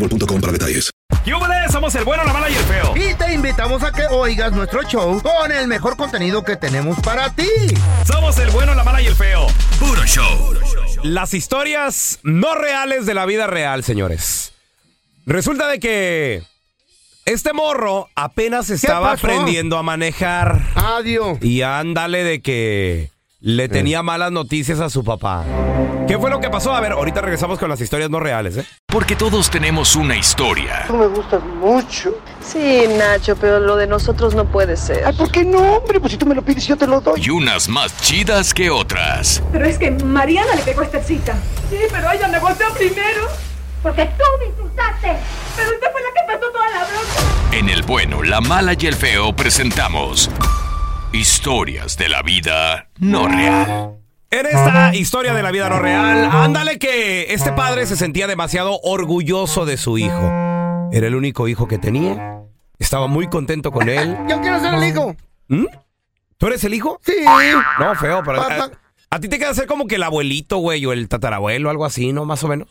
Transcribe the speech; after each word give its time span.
boostmobile.com 0.00 0.40
para 0.40 0.52
detalles. 0.52 0.90
¡Yúbales! 1.24 1.70
Somos 1.70 1.94
el 1.94 2.04
bueno, 2.04 2.24
la 2.24 2.32
mala 2.32 2.48
y 2.48 2.54
el 2.54 2.64
feo. 2.64 2.94
Y 2.96 3.14
te 3.14 3.34
invitamos 3.34 3.82
a 3.82 3.92
que 3.92 4.06
oigas 4.06 4.52
nuestro 4.52 4.82
show 4.84 5.20
con 5.22 5.52
el 5.52 5.68
mejor 5.68 5.96
contenido 5.96 6.42
que 6.42 6.56
tenemos 6.56 6.98
para 7.00 7.30
ti. 7.34 7.48
Somos 8.06 8.38
el 8.38 8.50
bueno, 8.50 8.74
la 8.74 8.84
mala 8.84 9.02
y 9.02 9.06
el 9.06 9.14
feo. 9.14 9.46
Puro 9.78 10.04
show. 10.06 10.54
Las 11.02 11.34
historias 11.34 12.18
no 12.22 12.54
reales 12.54 13.06
de 13.06 13.14
la 13.14 13.26
vida 13.26 13.46
real, 13.46 13.84
señores. 13.84 14.52
Resulta 15.26 15.68
de 15.68 15.78
que 15.78 16.42
este 17.26 17.52
morro 17.52 18.08
apenas 18.14 18.70
estaba 18.70 19.12
pasó? 19.12 19.26
aprendiendo 19.26 19.76
a 19.78 19.82
manejar. 19.82 20.60
Adiós. 20.74 21.38
Y 21.42 21.62
ándale 21.62 22.24
de 22.24 22.40
que 22.40 23.10
le 23.40 23.70
tenía 23.70 24.02
malas 24.02 24.30
noticias 24.30 24.80
a 24.80 24.90
su 24.90 25.02
papá. 25.02 25.44
¿Qué 26.06 26.18
fue 26.18 26.28
lo 26.28 26.40
que 26.40 26.50
pasó? 26.50 26.74
A 26.74 26.80
ver, 26.80 26.92
ahorita 26.92 27.22
regresamos 27.22 27.58
con 27.58 27.70
las 27.70 27.80
historias 27.80 28.10
no 28.10 28.20
reales, 28.20 28.58
¿eh? 28.58 28.66
Porque 28.86 29.16
todos 29.16 29.48
tenemos 29.48 29.96
una 29.96 30.16
historia. 30.16 30.84
Tú 30.86 30.94
me 30.94 31.06
gustas 31.06 31.42
mucho. 31.42 32.18
Sí, 32.42 32.84
Nacho, 32.98 33.36
pero 33.36 33.58
lo 33.58 33.76
de 33.76 33.86
nosotros 33.86 34.34
no 34.34 34.44
puede 34.44 34.76
ser. 34.76 35.04
Ay, 35.06 35.14
¿por 35.14 35.30
qué 35.30 35.44
no, 35.44 35.76
hombre? 35.76 36.00
Pues 36.00 36.12
si 36.12 36.18
tú 36.18 36.26
me 36.26 36.34
lo 36.34 36.42
pides, 36.42 36.66
yo 36.66 36.76
te 36.76 36.86
lo 36.86 37.00
doy. 37.00 37.22
Y 37.24 37.30
unas 37.30 37.68
más 37.68 37.96
chidas 38.02 38.52
que 38.52 38.68
otras. 38.68 39.42
Pero 39.52 39.64
es 39.64 39.78
que 39.78 39.90
Mariana 39.90 40.54
le 40.54 40.62
pegó 40.62 40.82
esta 40.82 41.02
cita. 41.02 41.34
Sí, 41.70 41.78
pero 41.90 42.10
ella 42.10 42.28
me 42.28 42.38
golpeó 42.40 42.68
primero. 42.74 43.26
Porque 43.82 44.04
tú 44.18 44.24
me 44.40 44.46
insultaste. 44.48 45.16
Pero 45.56 45.70
usted 45.70 45.86
fue 45.92 46.02
la 46.02 46.08
que 46.08 46.26
pasó 46.26 46.52
toda 46.52 46.70
la 46.70 46.84
bronca. 46.84 47.56
En 47.56 47.70
el 47.70 47.82
bueno, 47.84 48.22
la 48.22 48.42
mala 48.42 48.74
y 48.78 48.86
el 48.86 48.96
feo 48.96 49.34
presentamos 49.34 50.28
historias 51.12 51.96
de 51.96 52.08
la 52.08 52.22
vida 52.22 52.88
no 52.98 53.26
real. 53.28 53.96
En 54.30 54.46
esta 54.46 54.94
historia 54.94 55.34
de 55.34 55.42
la 55.42 55.50
vida 55.50 55.68
no 55.68 55.80
real, 55.80 56.28
ándale 56.32 56.78
que 56.78 57.34
este 57.34 57.52
padre 57.52 57.86
se 57.86 57.96
sentía 57.96 58.28
demasiado 58.28 58.78
orgulloso 58.82 59.66
de 59.66 59.76
su 59.76 59.98
hijo. 59.98 60.32
Era 60.92 61.08
el 61.08 61.16
único 61.16 61.48
hijo 61.48 61.66
que 61.66 61.78
tenía. 61.78 62.42
Estaba 62.78 63.08
muy 63.08 63.28
contento 63.28 63.72
con 63.72 63.88
él. 63.88 64.16
Yo 64.28 64.40
quiero 64.40 64.60
ser 64.60 64.74
el 64.74 64.84
hijo. 64.84 65.16
¿Mm? 65.48 65.66
¿Tú 66.38 66.46
eres 66.46 66.62
el 66.64 66.74
hijo? 66.74 67.00
Sí. 67.02 67.16
No, 67.80 67.94
feo, 67.96 68.22
pero... 68.24 68.40
A, 68.40 68.70
a 69.10 69.20
ti 69.20 69.28
te 69.28 69.38
queda 69.38 69.52
ser 69.52 69.66
como 69.66 69.86
que 69.86 69.96
el 69.96 70.02
abuelito, 70.04 70.58
güey, 70.58 70.86
o 70.86 70.92
el 70.92 71.08
tatarabuelo, 71.08 71.68
algo 71.68 71.84
así, 71.84 72.12
¿no? 72.12 72.24
Más 72.24 72.42
o 72.44 72.48
menos. 72.48 72.68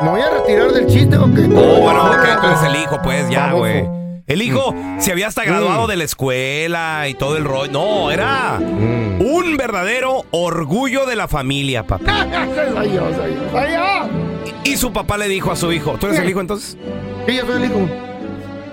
¿Me 0.00 0.10
voy 0.10 0.20
a 0.20 0.30
retirar 0.30 0.72
del 0.72 0.86
chiste 0.86 1.16
o 1.16 1.32
qué? 1.32 1.42
Oh, 1.54 1.80
bueno, 1.80 2.10
ok, 2.10 2.40
tú 2.40 2.46
eres 2.48 2.62
el 2.62 2.76
hijo, 2.76 3.00
pues, 3.02 3.30
ya, 3.30 3.52
güey. 3.52 3.99
El 4.30 4.42
hijo 4.42 4.72
se 5.00 5.10
había 5.10 5.26
hasta 5.26 5.44
graduado 5.44 5.88
de 5.88 5.96
la 5.96 6.04
escuela 6.04 7.08
y 7.08 7.14
todo 7.14 7.36
el 7.36 7.42
rollo. 7.44 7.72
No, 7.72 8.12
era 8.12 8.58
un 8.60 9.56
verdadero 9.58 10.24
orgullo 10.30 11.04
de 11.04 11.16
la 11.16 11.26
familia, 11.26 11.84
papá. 11.84 12.28
Soy 12.72 12.92
yo, 12.92 13.12
soy 13.12 13.34
yo. 13.34 13.50
Soy 13.50 13.72
yo. 13.72 14.52
Y 14.62 14.76
su 14.76 14.92
papá 14.92 15.18
le 15.18 15.26
dijo 15.26 15.50
a 15.50 15.56
su 15.56 15.72
hijo, 15.72 15.96
¿tú 15.98 16.06
eres 16.06 16.20
el 16.20 16.30
hijo 16.30 16.40
entonces? 16.40 16.78
Sí, 17.26 17.36
yo 17.36 17.44
soy 17.44 17.60
el 17.60 17.64
hijo. 17.64 17.88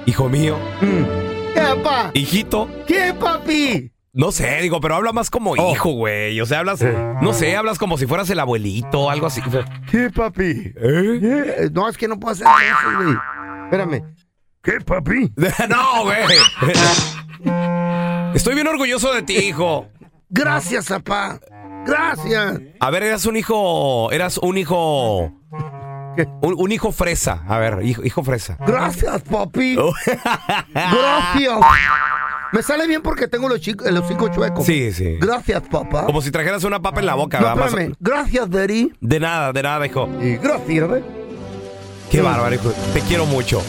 Hijo 0.06 0.30
mío, 0.30 0.58
¿Qué, 0.80 1.60
papá? 1.60 2.12
hijito. 2.14 2.70
¿Qué, 2.86 3.16
papi? 3.20 3.92
No 4.14 4.32
sé, 4.32 4.62
digo, 4.62 4.80
pero 4.80 4.94
habla 4.94 5.12
más 5.12 5.32
como 5.32 5.56
hijo, 5.56 5.90
güey. 5.90 6.40
O 6.40 6.46
sea, 6.46 6.60
hablas, 6.60 6.86
no 7.22 7.34
sé, 7.34 7.56
hablas 7.56 7.80
como 7.80 7.98
si 7.98 8.06
fueras 8.06 8.30
el 8.30 8.40
abuelito, 8.40 9.10
algo 9.10 9.26
así. 9.26 9.42
¿Qué, 9.90 10.12
papi? 10.12 10.72
¿Eh? 10.76 11.70
No, 11.74 11.90
es 11.90 11.98
que 11.98 12.08
no 12.08 12.20
puedo 12.20 12.34
hacer 12.34 12.46
eso, 12.46 12.96
güey. 13.04 13.18
Espérame. 13.66 14.17
¿Qué, 14.68 14.82
papi? 14.82 15.32
no, 15.70 16.04
güey. 16.04 16.26
Estoy 18.36 18.54
bien 18.54 18.68
orgulloso 18.68 19.14
de 19.14 19.22
ti, 19.22 19.38
hijo. 19.38 19.88
Gracias, 20.30 20.88
papá. 20.88 21.40
Gracias. 21.86 22.60
A 22.82 22.90
ver, 22.90 23.04
eras 23.04 23.26
un 23.26 23.38
hijo, 23.38 24.12
eras 24.12 24.38
un 24.38 24.58
hijo, 24.58 25.32
un, 26.42 26.56
un 26.58 26.72
hijo 26.74 26.92
fresa. 26.92 27.46
A 27.48 27.60
ver, 27.60 27.80
hijo, 27.86 28.04
hijo 28.04 28.26
fresa. 28.26 28.58
Gracias, 28.68 29.22
papi. 29.22 29.78
Oh. 29.80 29.94
Gracias. 30.74 31.60
Me 32.52 32.62
sale 32.62 32.88
bien 32.88 33.02
porque 33.02 33.30
tengo 33.30 33.48
los, 33.48 33.62
chicos, 33.62 33.90
los 33.90 34.04
hocico 34.04 34.28
chuecos. 34.28 34.66
Sí, 34.66 34.92
sí. 34.92 35.16
Gracias, 35.18 35.64
papá. 35.72 36.04
Como 36.04 36.22
si 36.22 36.30
trajeras 36.30 36.66
una 36.66 36.82
papa 36.82 37.00
en 37.00 37.06
la 37.06 37.16
boca. 37.16 37.40
No, 37.40 37.56
¿verdad? 37.56 37.72
Más-. 37.72 37.98
Gracias, 38.02 38.50
Daddy. 38.50 38.92
De 39.00 39.20
nada, 39.22 39.54
de 39.54 39.64
nada, 39.64 39.86
hijo. 39.86 40.10
Y 40.22 40.36
gracias, 40.36 40.90
¿ves? 40.90 41.04
Qué 42.12 42.20
bárbaro, 42.20 42.54
hijo. 42.54 42.74
Te 42.94 43.00
quiero 43.00 43.26
mucho. 43.26 43.64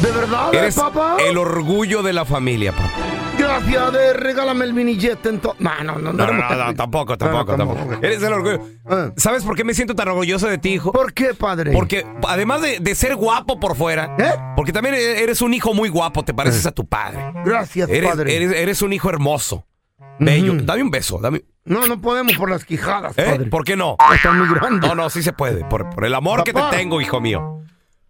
¿De 0.00 0.10
verdad, 0.12 0.54
eh, 0.54 0.58
Eres 0.58 0.74
papá? 0.76 1.16
el 1.20 1.36
orgullo 1.36 2.02
de 2.02 2.12
la 2.12 2.24
familia, 2.24 2.72
papá. 2.72 2.90
Gracias, 3.38 3.92
de 3.92 4.12
regálame 4.12 4.64
el 4.66 4.74
mini 4.74 4.96
jet 4.98 5.24
entonces. 5.26 5.60
No, 5.62 5.70
no, 5.82 5.98
no. 5.98 6.12
No, 6.12 6.26
no, 6.26 6.32
no, 6.32 6.54
no, 6.66 6.74
tampoco, 6.74 7.16
tampoco, 7.16 7.52
No, 7.52 7.56
tampoco. 7.58 7.80
tampoco. 7.80 8.04
Eres 8.06 8.22
el 8.22 8.32
orgullo. 8.32 8.60
Ah. 8.86 9.10
¿Sabes 9.16 9.44
por 9.44 9.56
qué 9.56 9.64
me 9.64 9.72
siento 9.74 9.94
tan 9.94 10.08
orgulloso 10.08 10.46
de 10.46 10.58
ti, 10.58 10.74
hijo? 10.74 10.92
¿Por 10.92 11.12
qué, 11.14 11.32
padre? 11.34 11.72
Porque 11.72 12.06
además 12.28 12.60
de, 12.62 12.78
de 12.80 12.94
ser 12.94 13.16
guapo 13.16 13.58
por 13.58 13.76
fuera, 13.76 14.14
¿Eh? 14.18 14.32
porque 14.56 14.72
también 14.72 14.94
eres 14.94 15.40
un 15.42 15.54
hijo 15.54 15.72
muy 15.74 15.88
guapo, 15.88 16.22
te 16.22 16.34
pareces 16.34 16.66
a 16.66 16.70
tu 16.72 16.86
padre. 16.86 17.18
Gracias, 17.44 17.88
Eres, 17.88 18.10
padre. 18.10 18.36
eres, 18.36 18.52
eres 18.52 18.82
un 18.82 18.92
hijo 18.92 19.08
hermoso, 19.08 19.66
bello. 20.18 20.54
Dame 20.62 20.82
un 20.82 20.90
beso, 20.90 21.18
dame. 21.18 21.42
No, 21.64 21.86
no 21.86 22.00
podemos 22.00 22.34
por 22.36 22.50
las 22.50 22.64
quijadas, 22.64 23.16
¿Eh? 23.16 23.24
padre. 23.24 23.46
¿Por 23.46 23.64
qué 23.64 23.74
no? 23.76 23.96
Están 24.14 24.38
muy 24.38 24.48
grandes. 24.54 24.86
No, 24.88 24.94
no, 24.94 25.08
sí 25.10 25.22
se 25.22 25.32
puede. 25.32 25.64
Por, 25.64 25.88
por 25.90 26.04
el 26.04 26.14
amor 26.14 26.44
que 26.44 26.52
te 26.52 26.62
tengo, 26.70 27.00
hijo 27.00 27.20
mío. 27.20 27.56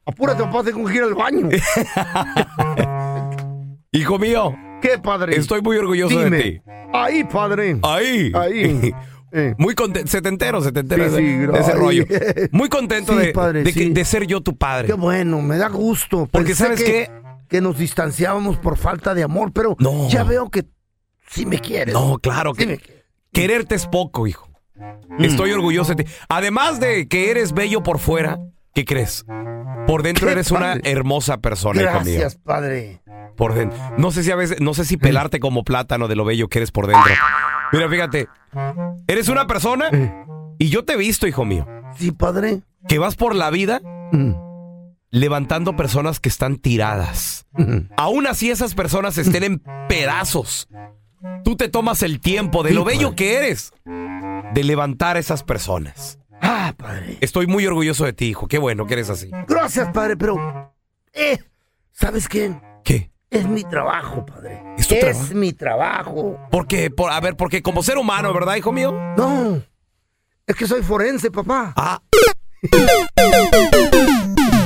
Apúrate, 0.06 0.42
papá, 0.42 0.62
tengo 0.64 0.84
que 0.86 0.94
ir 0.96 1.02
al 1.02 1.14
baño. 1.14 1.48
Hijo 3.92 4.18
mío, 4.18 4.54
¿Qué, 4.80 4.98
padre? 4.98 5.36
estoy 5.36 5.60
muy 5.62 5.76
orgulloso 5.76 6.18
Dime. 6.22 6.36
de 6.36 6.42
ti. 6.42 6.60
Ahí, 6.92 7.24
padre. 7.24 7.78
Ahí. 7.82 8.32
Ahí. 8.34 8.92
Eh. 9.32 9.54
Muy 9.58 9.76
contento, 9.76 10.10
setentero, 10.10 10.60
setentero 10.60 11.04
Sí, 11.08 11.16
sí, 11.18 11.22
de 11.46 11.60
ese 11.60 11.72
rollo. 11.74 12.04
Muy 12.50 12.68
contento 12.68 13.12
Sí, 13.12 13.26
de, 13.26 13.32
padre, 13.32 13.62
de, 13.62 13.72
que- 13.72 13.78
sí. 13.84 13.90
de 13.92 14.04
ser 14.04 14.26
yo 14.26 14.40
tu 14.40 14.56
padre. 14.56 14.88
Qué 14.88 14.94
bueno, 14.94 15.40
me 15.40 15.56
da 15.56 15.68
gusto. 15.68 16.26
Porque 16.32 16.48
Pensé 16.48 16.64
¿sabes 16.64 16.82
que? 16.82 17.08
Que 17.48 17.60
nos 17.60 17.78
distanciábamos 17.78 18.58
por 18.58 18.76
falta 18.76 19.14
de 19.14 19.22
amor, 19.22 19.52
pero 19.52 19.76
No. 19.78 20.08
ya 20.08 20.24
veo 20.24 20.50
que 20.50 20.64
sí 21.28 21.46
me 21.46 21.60
quieres. 21.60 21.94
No, 21.94 22.18
claro 22.18 22.54
que 22.54 22.66
me 22.66 22.80
quererte 23.32 23.76
es 23.76 23.86
poco, 23.86 24.26
hijo. 24.26 24.48
Mm. 24.74 25.22
Estoy 25.22 25.52
orgulloso 25.52 25.94
de 25.94 26.02
ti. 26.02 26.10
Además 26.28 26.80
de 26.80 27.06
que 27.06 27.30
eres 27.30 27.52
bello 27.52 27.84
por 27.84 28.00
fuera, 28.00 28.40
¿qué 28.74 28.84
crees? 28.84 29.24
Por 29.86 30.02
dentro 30.02 30.30
eres 30.30 30.50
una 30.50 30.74
hermosa 30.84 31.38
persona, 31.38 31.82
hijo 31.82 32.00
mío. 32.00 32.20
Gracias, 32.20 32.36
padre. 32.36 33.02
Por 33.36 33.54
dentro. 33.54 33.78
No 33.98 34.10
sé 34.10 34.22
si 34.22 34.30
a 34.30 34.36
veces, 34.36 34.60
no 34.60 34.74
sé 34.74 34.84
si 34.84 34.96
pelarte 34.96 35.40
como 35.40 35.64
plátano 35.64 36.08
de 36.08 36.16
lo 36.16 36.24
bello 36.24 36.48
que 36.48 36.58
eres 36.58 36.70
por 36.70 36.86
dentro. 36.86 37.10
Mira, 37.72 37.88
fíjate, 37.88 38.28
eres 39.06 39.28
una 39.28 39.46
persona 39.46 39.90
y 40.58 40.68
yo 40.68 40.84
te 40.84 40.92
he 40.94 40.96
visto, 40.96 41.26
hijo 41.26 41.44
mío, 41.44 41.66
Sí, 41.96 42.12
padre. 42.12 42.60
que 42.88 42.98
vas 42.98 43.16
por 43.16 43.34
la 43.34 43.50
vida 43.50 43.80
Mm. 44.12 44.34
levantando 45.10 45.76
personas 45.76 46.20
que 46.20 46.28
están 46.28 46.56
tiradas. 46.56 47.46
Aún 47.96 48.26
así 48.26 48.50
esas 48.50 48.74
personas 48.74 49.16
estén 49.18 49.42
en 49.44 49.62
pedazos. 49.88 50.68
Tú 51.44 51.56
te 51.56 51.68
tomas 51.68 52.02
el 52.02 52.20
tiempo 52.20 52.62
de 52.62 52.72
lo 52.72 52.84
bello 52.84 53.14
que 53.16 53.36
eres 53.36 53.72
de 53.84 54.64
levantar 54.64 55.16
a 55.16 55.20
esas 55.20 55.42
personas. 55.42 56.18
Ah, 56.40 56.74
padre. 56.76 57.18
Estoy 57.20 57.46
muy 57.46 57.66
orgulloso 57.66 58.04
de 58.04 58.12
ti, 58.12 58.26
hijo. 58.26 58.48
Qué 58.48 58.58
bueno 58.58 58.86
que 58.86 58.94
eres 58.94 59.10
así. 59.10 59.30
Gracias, 59.48 59.90
padre, 59.92 60.16
pero. 60.16 60.74
Eh, 61.12 61.38
¿sabes 61.92 62.28
qué? 62.28 62.54
¿Qué? 62.84 63.10
Es 63.30 63.46
mi 63.46 63.62
trabajo, 63.64 64.26
padre. 64.26 64.60
¿Es 64.76 64.88
tu 64.88 64.98
trabajo? 64.98 65.34
mi 65.34 65.52
trabajo. 65.52 66.38
Porque, 66.50 66.90
por, 66.90 67.12
a 67.12 67.20
ver, 67.20 67.36
porque 67.36 67.62
como 67.62 67.82
ser 67.82 67.98
humano, 67.98 68.32
¿verdad, 68.32 68.56
hijo 68.56 68.72
mío? 68.72 68.92
No. 69.16 69.62
Es 70.46 70.56
que 70.56 70.66
soy 70.66 70.82
forense, 70.82 71.30
papá. 71.30 71.72
Ah. 71.76 72.00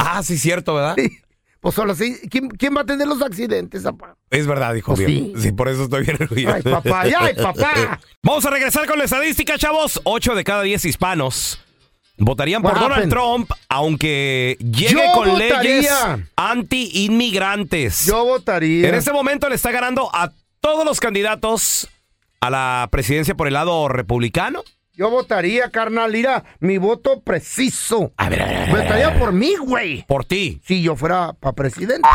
ah, 0.00 0.22
sí, 0.22 0.38
cierto, 0.38 0.74
¿verdad? 0.74 0.96
Pues 1.60 1.74
solo 1.74 1.92
así. 1.92 2.16
¿Quién, 2.30 2.48
quién 2.48 2.74
va 2.74 2.80
a 2.80 2.82
atender 2.84 3.08
los 3.08 3.20
accidentes, 3.22 3.82
papá? 3.82 4.16
Es 4.30 4.46
verdad, 4.46 4.74
hijo 4.74 4.94
Pues 4.94 5.08
mío. 5.08 5.32
sí. 5.36 5.42
Sí, 5.42 5.52
por 5.52 5.68
eso 5.68 5.84
estoy 5.84 6.04
bien 6.04 6.18
orgulloso. 6.20 6.54
Ay, 6.54 6.62
papá, 6.62 7.02
ay, 7.02 7.34
papá. 7.34 8.00
Vamos 8.22 8.44
a 8.46 8.50
regresar 8.50 8.86
con 8.86 8.98
la 8.98 9.04
estadística, 9.04 9.58
chavos. 9.58 10.00
8 10.04 10.34
de 10.34 10.44
cada 10.44 10.62
10 10.62 10.84
hispanos 10.84 11.63
votarían 12.18 12.62
por 12.62 12.72
What 12.72 12.80
Donald 12.80 12.92
happened? 12.94 13.12
Trump, 13.12 13.50
aunque 13.68 14.56
llegue 14.60 14.92
Yo 14.92 15.12
con 15.14 15.28
votaría. 15.30 15.62
leyes 15.62 15.92
anti-inmigrantes. 16.36 18.06
Yo 18.06 18.24
votaría. 18.24 18.88
En 18.88 18.94
este 18.94 19.12
momento 19.12 19.48
le 19.48 19.54
está 19.56 19.70
ganando 19.70 20.10
a 20.14 20.32
todos 20.60 20.84
los 20.84 21.00
candidatos 21.00 21.88
a 22.40 22.50
la 22.50 22.88
presidencia 22.90 23.34
por 23.34 23.46
el 23.46 23.54
lado 23.54 23.88
republicano. 23.88 24.62
Yo 24.96 25.10
votaría, 25.10 25.70
carnal. 25.70 26.12
Mira, 26.12 26.44
mi 26.60 26.78
voto 26.78 27.20
preciso. 27.20 28.12
A 28.16 28.28
ver, 28.28 28.42
a 28.42 28.46
ver, 28.46 28.56
a 28.56 28.60
ver. 28.60 28.70
Votaría 28.82 29.18
por 29.18 29.32
mí, 29.32 29.54
güey. 29.56 30.04
Por 30.06 30.24
ti. 30.24 30.60
Si 30.64 30.82
yo 30.82 30.94
fuera 30.94 31.32
para 31.32 31.52
presidente. 31.52 32.08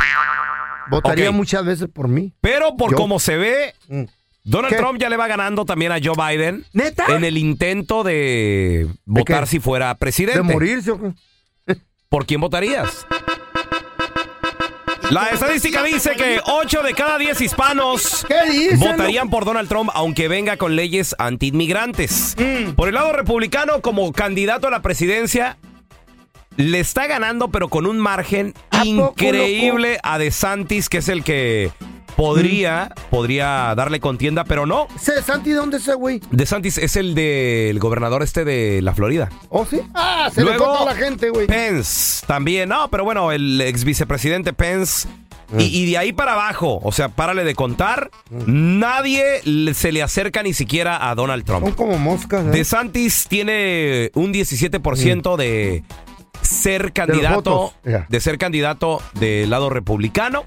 Votaría 0.89 1.29
Ok. 1.29 1.35
muchas 1.35 1.65
veces 1.65 1.87
por 1.93 2.07
mí. 2.07 2.33
Pero 2.41 2.75
por 2.77 2.91
Yo- 2.91 2.97
como 2.97 3.19
se 3.19 3.37
ve, 3.37 3.75
Mm. 3.89 4.03
Donald 4.49 4.73
¿Qué? 4.73 4.81
Trump 4.81 4.99
ya 4.99 5.09
le 5.09 5.17
va 5.17 5.27
ganando 5.27 5.63
también 5.63 5.91
a 5.91 5.99
Joe 6.03 6.15
Biden. 6.15 6.65
¿Neta? 6.73 7.05
En 7.15 7.23
el 7.23 7.37
intento 7.37 8.03
de 8.03 8.87
votar 9.05 9.47
si 9.47 9.59
fuera 9.59 9.93
presidente. 9.95 10.39
De 10.39 10.43
morirse. 10.43 10.91
¿Por 12.09 12.25
quién 12.25 12.41
votarías? 12.41 13.05
La 15.11 15.27
estadística 15.27 15.83
dice 15.83 16.11
que 16.11 16.39
8 16.43 16.83
de 16.83 16.93
cada 16.93 17.17
10 17.17 17.41
hispanos 17.41 18.25
votarían 18.77 19.29
por 19.29 19.45
Donald 19.45 19.67
Trump 19.67 19.89
aunque 19.93 20.27
venga 20.27 20.57
con 20.57 20.75
leyes 20.75 21.15
antiinmigrantes. 21.19 22.35
Mm. 22.37 22.71
Por 22.71 22.89
el 22.89 22.95
lado 22.95 23.13
republicano, 23.13 23.81
como 23.81 24.11
candidato 24.13 24.67
a 24.67 24.71
la 24.71 24.81
presidencia, 24.81 25.57
le 26.57 26.79
está 26.79 27.07
ganando, 27.07 27.49
pero 27.49 27.69
con 27.69 27.85
un 27.85 27.99
margen 27.99 28.53
¿A 28.71 28.83
poco, 28.83 29.13
increíble 29.13 29.99
a 30.03 30.17
DeSantis, 30.17 30.89
que 30.89 30.99
es 30.99 31.09
el 31.09 31.23
que 31.23 31.71
podría, 32.19 32.89
Mm. 32.95 33.09
podría 33.09 33.73
darle 33.75 33.99
contienda, 33.99 34.43
pero 34.43 34.65
no. 34.65 34.87
¿Se 34.99 35.21
Santi 35.21 35.51
dónde 35.51 35.77
ese, 35.77 35.93
güey? 35.95 36.21
DeSantis 36.31 36.77
es 36.77 36.95
el 36.95 37.15
del 37.15 37.79
gobernador 37.79 38.23
este 38.23 38.43
de 38.45 38.81
la 38.81 38.93
Florida. 38.93 39.29
¿Oh, 39.49 39.65
sí? 39.65 39.79
Ah, 39.93 40.29
se 40.33 40.41
le 40.41 40.47
Luego, 40.51 40.65
fue 40.65 40.73
toda 40.77 40.93
la 40.93 40.95
gente, 40.99 41.29
güey. 41.29 41.47
Pence 41.47 42.25
también, 42.27 42.69
no, 42.69 42.89
pero 42.89 43.03
bueno, 43.03 43.31
el 43.31 43.61
ex 43.61 43.83
vicepresidente 43.83 44.53
Pence. 44.53 45.07
Y, 45.57 45.63
y 45.63 45.89
de 45.89 45.97
ahí 45.97 46.13
para 46.13 46.33
abajo, 46.33 46.79
o 46.83 46.91
sea, 46.91 47.09
párale 47.09 47.43
de 47.43 47.55
contar, 47.55 48.11
nadie 48.29 49.23
le- 49.45 49.73
se 49.73 49.91
le 49.91 50.03
acerca 50.03 50.43
ni 50.43 50.53
siquiera 50.53 51.09
a 51.09 51.15
Donald 51.15 51.43
Son 51.47 51.61
Trump. 51.63 51.75
como 51.75 51.97
moscas, 51.97 52.45
¿eh? 52.45 52.49
DeSantis 52.51 53.25
tiene 53.27 54.11
un 54.13 54.31
17% 54.31 55.37
de 55.37 55.83
ser 56.43 56.93
candidato, 56.93 57.73
de 57.83 58.19
ser 58.19 58.37
candidato 58.37 59.01
del 59.19 59.49
lado 59.49 59.69
republicano, 59.71 60.43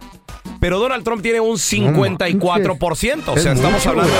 pero 0.62 0.79
Donald 0.79 1.03
Trump 1.03 1.20
tiene 1.23 1.41
un 1.41 1.56
54%, 1.59 3.29
o 3.29 3.37
sea, 3.37 3.53
Es 3.53 3.59
estamos 3.59 3.73
mucho, 3.73 3.91
hablando 3.91 4.12
de 4.12 4.19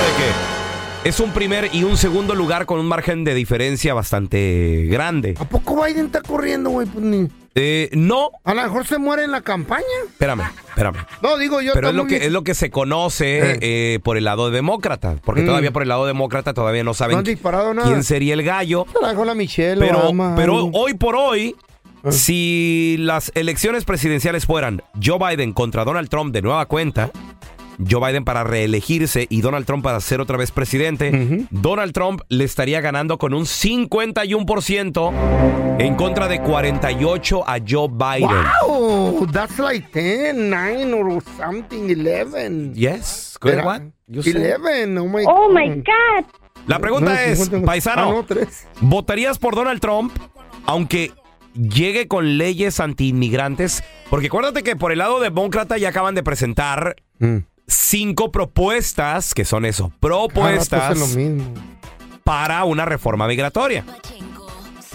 que 1.03 1.09
es 1.09 1.19
un 1.21 1.31
primer 1.31 1.69
y 1.73 1.83
un 1.85 1.95
segundo 1.97 2.35
lugar 2.35 2.65
con 2.65 2.79
un 2.79 2.85
margen 2.85 3.23
de 3.23 3.33
diferencia 3.33 3.93
bastante 3.93 4.87
grande. 4.89 5.35
¿A 5.39 5.45
poco 5.45 5.81
Biden 5.83 6.07
está 6.07 6.21
corriendo, 6.21 6.69
güey? 6.69 6.85
Pues 6.87 7.03
ni... 7.03 7.27
Eh, 7.55 7.89
no, 7.93 8.31
A 8.43 8.53
lo 8.55 8.63
mejor 8.63 8.85
se 8.87 8.97
muere 8.97 9.23
en 9.23 9.31
la 9.31 9.41
campaña. 9.41 9.83
espérame, 10.09 10.41
espérame. 10.69 10.97
No, 11.21 11.37
digo 11.37 11.61
yo. 11.61 11.73
Pero 11.75 11.87
está 11.87 11.89
es 11.91 11.95
lo 11.95 12.03
muy 12.03 12.09
que 12.09 12.15
bien. 12.15 12.27
es 12.27 12.31
lo 12.33 12.43
que 12.43 12.55
se 12.55 12.71
conoce 12.71 13.59
eh, 13.61 13.99
por 14.03 14.17
el 14.17 14.23
lado 14.25 14.49
demócrata, 14.49 15.15
porque 15.23 15.43
Mm. 15.43 15.45
todavía 15.45 15.71
por 15.71 15.83
el 15.83 15.89
lado 15.89 16.05
demócrata 16.07 16.53
todavía 16.53 16.83
no 16.83 16.89
No 16.89 16.93
saben 16.95 17.17
han 17.19 17.23
disparado 17.23 17.73
nada. 17.73 17.87
quién 17.87 18.03
sería 18.03 18.33
el 18.33 18.43
gallo. 18.43 18.85
A 18.97 19.01
lo 19.05 19.07
mejor 19.07 19.27
la 19.27 19.35
Michelle 19.35 19.77
Pero, 19.79 20.11
pero 20.35 20.55
algo. 20.57 20.71
hoy 20.73 20.93
por 20.95 21.15
hoy. 21.15 21.55
Si 22.11 22.95
las 22.99 23.31
elecciones 23.35 23.85
presidenciales 23.85 24.45
fueran 24.45 24.81
Joe 25.03 25.17
Biden 25.19 25.53
contra 25.53 25.85
Donald 25.85 26.09
Trump 26.09 26.33
de 26.33 26.41
nueva 26.41 26.65
cuenta, 26.65 27.11
Joe 27.89 28.05
Biden 28.07 28.23
para 28.23 28.43
reelegirse 28.43 29.25
y 29.29 29.41
Donald 29.41 29.65
Trump 29.65 29.83
para 29.83 29.99
ser 29.99 30.21
otra 30.21 30.37
vez 30.37 30.51
presidente, 30.51 31.47
Donald 31.49 31.91
Trump 31.93 32.21
le 32.29 32.43
estaría 32.43 32.81
ganando 32.81 33.17
con 33.17 33.33
un 33.33 33.45
51% 33.45 35.11
en 35.79 35.95
contra 35.95 36.27
de 36.27 36.39
48 36.41 37.43
a 37.47 37.57
Joe 37.67 37.87
Biden. 37.89 38.29
Wow, 38.67 39.27
that's 39.31 39.57
like 39.57 39.87
10, 39.91 40.35
9 40.49 40.93
or 40.93 41.23
something, 41.37 41.89
11. 41.89 42.73
Yes, 42.75 43.37
good 43.41 43.53
Era- 43.53 43.65
what? 43.65 43.81
You 44.07 44.21
said- 44.21 44.35
11, 44.61 44.97
oh 44.99 45.07
my 45.07 45.23
Oh 45.25 45.49
my 45.51 45.69
God. 45.69 46.25
La 46.67 46.77
pregunta 46.79 47.11
No, 47.13 47.17
es, 47.19 47.39
50, 47.45 47.65
paisano, 47.65 48.01
Ah, 48.03 48.11
no, 48.11 48.23
3. 48.25 48.67
¿votarías 48.81 49.39
por 49.39 49.55
Donald 49.55 49.81
Trump 49.81 50.13
aunque 50.65 51.11
llegue 51.53 52.07
con 52.07 52.37
leyes 52.37 52.79
antiinmigrantes? 52.79 53.83
Porque 54.09 54.27
acuérdate 54.27 54.63
que 54.63 54.75
por 54.75 54.91
el 54.91 54.99
lado 54.99 55.19
demócrata 55.19 55.77
ya 55.77 55.89
acaban 55.89 56.15
de 56.15 56.23
presentar 56.23 56.95
cinco 57.67 58.31
propuestas, 58.31 59.33
que 59.33 59.45
son 59.45 59.65
eso, 59.65 59.91
propuestas 59.99 60.97
lo 60.97 61.07
mismo. 61.07 61.53
para 62.23 62.63
una 62.65 62.85
reforma 62.85 63.27
migratoria. 63.27 63.85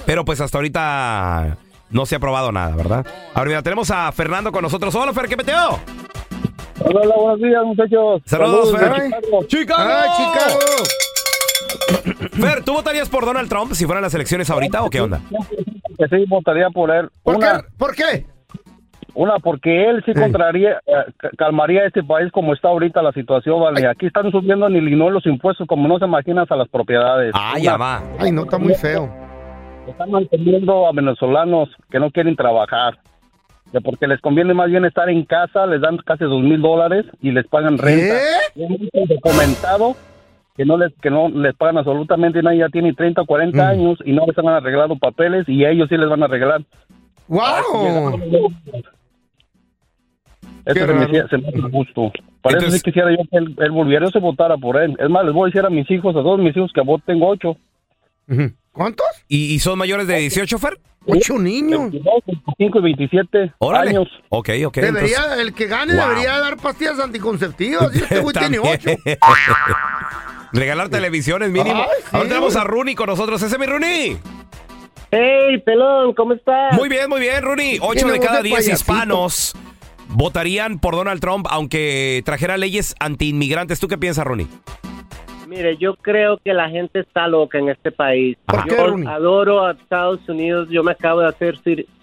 Pero 0.07 0.25
pues 0.25 0.41
hasta 0.41 0.59
ahorita 0.59 1.59
no 1.91 2.07
se 2.07 2.15
ha 2.15 2.19
aprobado 2.19 2.53
nada, 2.53 2.75
¿verdad? 2.77 3.07
Ahora 3.35 3.49
mira, 3.49 3.63
tenemos 3.63 3.91
a 3.91 4.11
Fernando 4.13 4.53
con 4.53 4.63
nosotros. 4.63 4.95
Hola, 4.95 5.13
Fer, 5.13 5.29
¿qué 5.29 5.37
peteo? 5.37 5.79
Hola, 6.81 7.01
hola, 7.03 7.15
buenos 7.17 7.41
días, 7.41 7.63
muchachos. 7.65 8.23
Saludos, 8.25 8.77
Fer. 8.79 9.11
¡Chicago! 9.49 9.83
¡Ay, 9.83 10.11
Chicago! 10.17 10.59
Fer, 12.33 12.65
¿tú 12.65 12.73
votarías 12.73 13.09
por 13.09 13.25
Donald 13.25 13.49
Trump 13.49 13.73
si 13.73 13.85
fueran 13.87 14.03
las 14.03 14.15
elecciones 14.15 14.49
ahorita 14.51 14.83
o 14.83 14.91
qué 14.91 15.01
onda? 15.01 15.21
Que 15.99 16.07
sí 16.09 16.25
votaría 16.29 16.71
por 16.71 16.91
él. 16.91 17.09
¿Por 17.23 17.37
Una, 17.37 17.59
qué? 17.61 17.67
¿Por 17.77 17.95
qué? 17.95 18.27
una 19.15 19.39
porque 19.41 19.89
él 19.91 20.01
sí 20.07 20.13
contraría, 20.15 20.81
eh, 20.87 20.93
ca- 21.17 21.31
calmaría 21.37 21.85
este 21.87 22.05
país 22.05 22.31
como 22.31 22.55
está 22.55 22.69
ahorita 22.69 23.03
la 23.03 23.11
situación, 23.13 23.61
vale. 23.61 23.85
Aquí 23.89 24.07
están 24.07 24.31
subiendo 24.31 24.69
en 24.69 24.77
Illinois 24.77 25.13
los 25.13 25.27
impuestos 25.27 25.67
como 25.67 25.89
no 25.89 25.99
se 25.99 26.05
imaginas 26.05 26.49
a 26.53 26.57
las 26.57 26.69
propiedades. 26.69 27.33
Ah, 27.35 27.53
Una, 27.55 27.61
ya 27.61 27.77
va. 27.77 28.03
Ay, 28.21 28.31
no, 28.31 28.43
está 28.43 28.59
muy 28.59 28.75
feo. 28.75 29.13
Están 29.89 30.11
manteniendo 30.13 30.87
a 30.87 30.93
venezolanos 30.93 31.69
que 31.91 31.99
no 31.99 32.11
quieren 32.13 32.37
trabajar. 32.37 32.99
Que 33.73 33.81
porque 33.81 34.07
les 34.07 34.21
conviene 34.21 34.55
más 34.55 34.71
bien 34.71 34.85
estar 34.85 35.09
en 35.11 35.25
casa, 35.25 35.67
les 35.67 35.81
dan 35.81 35.97
casi 35.99 36.25
dos 36.25 36.41
mil 36.43 36.61
dólares 36.63 37.05
y 37.21 37.33
les 37.33 37.47
pagan 37.49 37.77
renta. 37.77 38.15
¿Qué? 38.55 38.63
Es 39.03 39.09
que 40.59 40.65
no 40.67 40.77
les 40.77 40.93
que 41.01 41.09
no 41.09 41.29
les 41.31 41.55
pagan 41.55 41.79
absolutamente 41.79 42.43
nada, 42.43 42.55
ya 42.57 42.69
tiene 42.69 42.93
30 42.93 43.23
o 43.23 43.27
40 43.27 43.57
Mm. 43.65 43.67
años 43.69 43.99
y 44.05 44.13
no 44.13 44.27
les 44.27 44.37
han 44.37 44.49
arreglado 44.49 44.99
papeles 44.99 45.45
y 45.49 45.65
ellos 45.65 45.89
sí 45.89 45.97
les 45.97 46.09
van 46.09 46.21
a 46.23 46.27
arreglar. 46.27 46.63
¡Wow! 47.29 48.21
Eso 50.65 50.87
se 50.87 50.93
me, 50.95 51.07
se 51.29 51.39
me 51.39 51.49
hace 51.49 51.61
justo. 51.73 52.13
Por 52.43 52.53
eso 52.53 52.59
Entonces- 52.59 52.75
sí 52.81 52.83
quisiera 52.83 53.11
yo 53.11 53.19
que 53.31 53.39
él, 53.39 53.55
él 53.59 53.71
volviera, 53.71 54.05
yo 54.07 54.11
se 54.11 54.19
votara 54.19 54.57
por 54.57 54.77
él. 54.77 54.97
Es 54.99 55.09
más, 55.09 55.25
les 55.25 55.33
voy 55.33 55.45
a 55.45 55.47
decir 55.53 55.65
a 55.65 55.71
mis 55.71 55.91
hijos, 55.91 56.15
a 56.17 56.21
todos 56.23 56.39
mis 56.41 56.57
hijos 56.57 56.71
que 56.75 56.81
voten 56.83 57.07
tengo 57.15 57.29
ocho. 57.29 57.57
¿Cuántos? 58.73 59.07
¿Y, 59.29 59.55
y 59.55 59.59
son 59.61 59.79
mayores 59.79 60.07
de 60.07 60.17
18, 60.19 60.59
Fer? 60.59 60.79
Ocho 61.07 61.39
niños. 61.39 61.91
22, 61.91 62.23
25 62.27 62.79
y 62.79 62.83
27 62.83 63.53
Órale. 63.59 63.91
años. 63.91 64.09
Ok, 64.29 64.51
ok. 64.67 64.75
Debería, 64.77 65.17
entonces- 65.17 65.39
el 65.41 65.55
que 65.55 65.67
gane 65.67 65.95
Wow. 65.95 66.09
debería 66.09 66.39
dar 66.39 66.57
pastillas 66.59 67.01
anticonceptivas. 67.01 67.95
Y 67.95 67.99
este 68.01 68.21
güey 68.21 68.35
tiene 68.35 68.59
ocho. 68.59 68.91
Regalar 70.53 70.89
televisiones 70.89 71.51
mínimo. 71.51 71.83
Ay, 71.83 72.03
sí, 72.03 72.09
Ahora 72.13 72.29
tenemos 72.29 72.57
a 72.57 72.65
Rooney 72.65 72.95
con 72.95 73.07
nosotros. 73.07 73.43
Ese 73.43 73.55
es 73.55 73.61
mi 73.61 73.67
Rooney. 73.67 74.19
Hey, 75.11 75.59
pelón, 75.65 76.13
¿cómo 76.15 76.35
estás? 76.35 76.75
Muy 76.75 76.89
bien, 76.89 77.09
muy 77.09 77.21
bien, 77.21 77.43
Rooney. 77.43 77.79
Ocho 77.81 78.07
de 78.09 78.21
cada 78.21 78.43
diez 78.43 78.69
hispanos 78.69 79.55
votarían 80.09 80.79
por 80.79 80.95
Donald 80.95 81.21
Trump 81.21 81.47
aunque 81.51 82.23
trajera 82.25 82.57
leyes 82.57 82.95
antiinmigrantes. 82.99 83.81
¿Tú 83.81 83.89
qué 83.89 83.99
piensas, 83.99 84.27
Rooney? 84.27 84.49
Mire, 85.47 85.79
yo 85.79 85.95
creo 85.97 86.39
que 86.45 86.53
la 86.53 86.69
gente 86.69 87.01
está 87.01 87.27
loca 87.27 87.59
en 87.59 87.71
este 87.71 87.91
país. 87.91 88.37
¿Por 88.45 88.65
qué, 88.65 88.77
yo 88.77 89.09
adoro 89.09 89.65
a 89.65 89.73
Estados 89.73 90.21
Unidos, 90.29 90.69
yo 90.71 90.83
me 90.83 90.93
acabo 90.93 91.21
de 91.21 91.29
hacer 91.29 91.59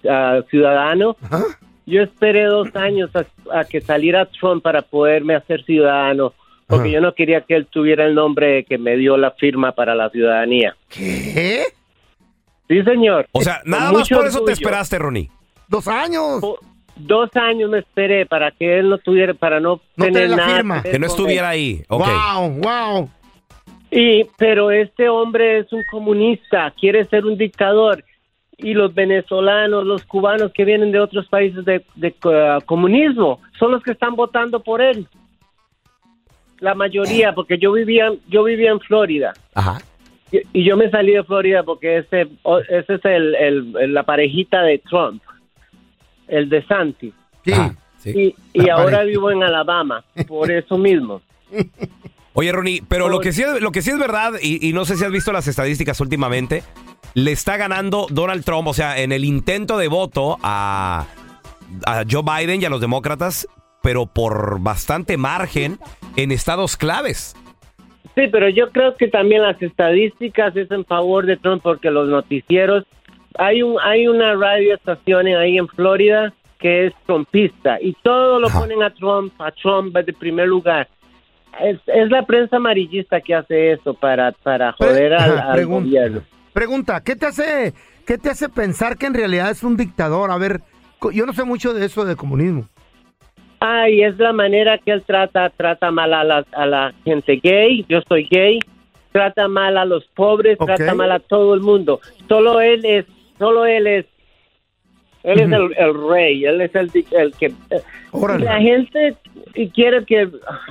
ah, 0.10 0.42
ciudadano. 0.50 1.16
Ajá. 1.22 1.44
Yo 1.86 2.02
esperé 2.02 2.46
dos 2.46 2.76
años 2.76 3.12
a, 3.16 3.60
a 3.60 3.64
que 3.66 3.82
saliera 3.82 4.26
Trump 4.26 4.64
para 4.64 4.82
poderme 4.82 5.36
hacer 5.36 5.64
ciudadano, 5.64 6.34
porque 6.68 6.90
Ajá. 6.90 6.94
yo 6.96 7.02
no 7.02 7.14
quería 7.14 7.42
que 7.42 7.56
él 7.56 7.68
tuviera 7.68 8.06
el 8.06 8.16
nombre 8.16 8.64
que 8.66 8.78
me 8.78 8.96
dio 8.98 9.18
la 9.18 9.32
firma 9.32 9.74
para 9.74 9.94
la 9.94 10.10
ciudadanía. 10.10 10.76
¿Qué? 10.90 11.64
Sí, 12.68 12.82
señor. 12.84 13.28
O 13.32 13.42
sea, 13.42 13.62
Con 13.62 13.72
nada 13.72 13.92
más 13.92 14.10
por 14.10 14.26
eso 14.26 14.44
te 14.44 14.54
esperaste, 14.54 14.98
Rooney. 14.98 15.30
Dos 15.68 15.88
años. 15.88 16.42
Dos 16.96 17.30
años 17.36 17.70
me 17.70 17.80
esperé 17.80 18.26
para 18.26 18.52
que 18.52 18.80
él 18.80 18.90
no 18.90 18.98
tuviera, 18.98 19.34
para 19.34 19.60
no, 19.60 19.82
No 19.96 20.06
tener 20.06 20.30
la 20.30 20.38
nada 20.38 20.56
firma. 20.56 20.84
Que 20.84 20.98
no 20.98 21.08
estuviera 21.08 21.54
él. 21.54 21.60
ahí. 21.60 21.84
Ok. 21.90 22.06
Wow, 22.08 22.50
wow. 22.62 23.10
Y, 23.92 24.26
pero 24.38 24.72
este 24.72 25.08
hombre 25.10 25.60
es 25.60 25.72
un 25.72 25.84
comunista, 25.92 26.74
quiere 26.80 27.06
ser 27.06 27.26
un 27.26 27.38
dictador. 27.38 28.04
Y 28.58 28.74
los 28.74 28.94
venezolanos, 28.94 29.86
los 29.86 30.06
cubanos 30.06 30.52
que 30.54 30.64
vienen 30.64 30.92
de 30.92 31.00
otros 31.00 31.28
países 31.28 31.66
de, 31.66 31.84
de, 31.96 32.16
uh, 32.24 32.64
comunismo, 32.66 33.42
son 33.60 33.74
los 33.74 33.84
que 33.84 33.92
están 33.92 34.16
votando 34.16 34.62
por 34.62 34.82
él. 34.82 35.06
La 36.60 36.74
mayoría, 36.76 37.34
porque 37.34 37.58
yo 37.58 37.72
vivía, 37.74 38.12
yo 38.28 38.44
vivía 38.44 38.72
en 38.72 38.80
Florida. 38.80 39.34
Ajá. 39.54 39.80
Y, 40.32 40.40
y 40.54 40.64
yo 40.64 40.76
me 40.78 40.90
salí 40.90 41.14
de 41.14 41.24
Florida 41.24 41.64
porque 41.64 41.98
ese, 42.00 42.28
o- 42.44 42.60
ese 42.60 42.94
es 42.96 43.06
el, 43.06 43.36
el- 43.36 43.76
el- 43.80 43.94
la 43.94 44.04
parejita 44.04 44.62
de 44.64 44.80
Trump, 44.80 45.22
el 46.28 46.50
de 46.50 46.66
Santi. 46.66 47.14
Sí. 47.46 48.12
Y, 48.14 48.36
y 48.54 48.70
ahora 48.70 49.04
vivo 49.04 49.32
en 49.32 49.42
Alabama, 49.44 50.04
por 50.28 50.52
eso 50.52 50.78
mismo. 50.78 51.22
Oye, 52.34 52.52
Ronnie, 52.52 52.84
pero 52.88 53.08
lo 53.10 53.20
que 53.20 53.32
sí 53.32 53.44
es, 53.44 53.62
lo 53.62 53.72
que 53.72 53.82
sí 53.82 53.92
es 53.92 53.98
verdad, 53.98 54.34
y, 54.42 54.68
y 54.68 54.74
no 54.74 54.84
sé 54.86 54.96
si 54.98 55.06
has 55.06 55.12
visto 55.12 55.32
las 55.32 55.48
estadísticas 55.48 56.00
últimamente, 56.02 56.64
le 57.14 57.32
está 57.32 57.56
ganando 57.58 58.08
Donald 58.10 58.44
Trump, 58.44 58.68
o 58.68 58.74
sea, 58.74 59.00
en 59.00 59.12
el 59.14 59.24
intento 59.24 59.78
de 59.78 59.88
voto 59.88 60.38
a, 60.44 61.06
a 61.86 62.04
Joe 62.10 62.24
Biden 62.24 62.62
y 62.62 62.66
a 62.66 62.70
los 62.70 62.82
demócratas, 62.82 63.48
pero 63.86 64.08
por 64.08 64.60
bastante 64.62 65.16
margen 65.16 65.78
en 66.16 66.32
estados 66.32 66.76
claves. 66.76 67.36
Sí, 68.16 68.24
pero 68.32 68.50
yo 68.50 68.72
creo 68.72 68.96
que 68.98 69.08
también 69.10 69.44
las 69.44 69.62
estadísticas 69.62 70.56
es 70.56 70.72
en 70.72 70.86
favor 70.86 71.28
de 71.28 71.38
Trump 71.38 71.62
porque 71.62 71.92
los 71.92 72.10
noticieros, 72.10 72.84
hay 73.38 73.62
un 73.62 73.78
hay 73.80 74.08
una 74.08 74.34
radioestación 74.34 75.28
ahí 75.28 75.58
en 75.60 75.68
Florida 75.68 76.34
que 76.60 76.88
es 76.88 76.94
trumpista 77.06 77.78
y 77.80 77.94
todo 78.02 78.40
lo 78.40 78.48
Ajá. 78.48 78.62
ponen 78.62 78.82
a 78.82 78.90
Trump, 78.90 79.34
a 79.40 79.52
Trump 79.52 79.96
de 79.96 80.14
primer 80.14 80.48
lugar. 80.48 80.88
Es, 81.62 81.78
es 81.86 82.10
la 82.10 82.26
prensa 82.26 82.56
amarillista 82.58 83.22
que 83.22 83.36
hace 83.36 83.74
eso 83.74 83.94
para, 83.94 84.32
para 84.32 84.72
joder 84.74 85.10
Pre- 85.10 85.16
al, 85.16 85.40
al 85.40 85.54
pregunta. 85.54 85.86
gobierno. 85.86 86.22
Pregunta, 86.54 87.02
¿qué 87.04 87.16
te 87.16 87.28
hace 87.28 87.74
qué 88.08 88.18
te 88.18 88.30
hace 88.32 88.50
pensar 88.50 88.98
que 88.98 89.06
en 89.06 89.14
realidad 89.14 89.52
es 89.52 89.62
un 89.62 89.78
dictador? 89.78 90.32
A 90.32 90.38
ver, 90.38 90.62
yo 91.14 91.26
no 91.28 91.34
sé 91.34 91.44
mucho 91.44 91.74
de 91.74 91.86
eso 91.86 92.04
de 92.04 92.16
comunismo. 92.16 92.68
Ay, 93.68 94.04
es 94.04 94.18
la 94.20 94.32
manera 94.32 94.78
que 94.78 94.92
él 94.92 95.04
trata, 95.06 95.50
trata 95.50 95.90
mal 95.90 96.14
a 96.14 96.24
la, 96.24 96.46
a 96.52 96.66
la 96.66 96.94
gente 97.04 97.40
gay, 97.42 97.84
yo 97.90 98.00
soy 98.08 98.28
gay, 98.30 98.60
trata 99.12 99.48
mal 99.48 99.78
a 99.78 99.86
los 99.86 100.06
pobres, 100.14 100.58
trata 100.58 100.94
mal 100.94 101.12
a 101.12 101.20
todo 101.20 101.54
el 101.56 101.62
mundo. 101.62 102.00
Solo 102.28 102.62
él 102.62 102.86
es, 102.86 103.06
solo 103.40 103.66
él 103.66 103.88
es, 103.88 104.06
él 105.24 105.40
es 105.40 105.52
el, 105.52 105.74
el 105.78 106.10
rey, 106.10 106.46
él 106.46 106.62
es 106.62 106.76
el, 106.76 106.90
di- 106.90 107.06
el 107.12 107.34
que... 107.34 107.52
Órale. 108.12 108.46
La 108.46 108.60
gente 108.60 109.16
quiere 109.74 110.06
que... 110.06 110.30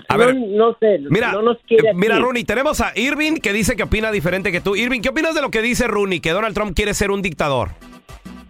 A 0.08 0.16
no, 0.16 0.18
ver, 0.18 0.34
no 0.36 0.76
sé, 0.78 1.00
Mira, 1.10 1.32
no 1.32 1.42
nos 1.42 1.58
quiere 1.66 1.88
eh, 1.88 1.94
mira. 1.94 2.18
Rooney, 2.18 2.44
tenemos 2.44 2.80
a 2.80 2.92
Irving 2.94 3.38
que 3.42 3.52
dice 3.52 3.74
que 3.76 3.82
opina 3.82 4.12
diferente 4.12 4.52
que 4.52 4.60
tú. 4.60 4.76
Irving, 4.76 5.00
¿qué 5.00 5.08
opinas 5.08 5.34
de 5.34 5.42
lo 5.42 5.50
que 5.50 5.62
dice 5.62 5.88
Rooney, 5.88 6.20
que 6.20 6.30
Donald 6.30 6.54
Trump 6.54 6.76
quiere 6.76 6.94
ser 6.94 7.10
un 7.10 7.22
dictador? 7.22 7.70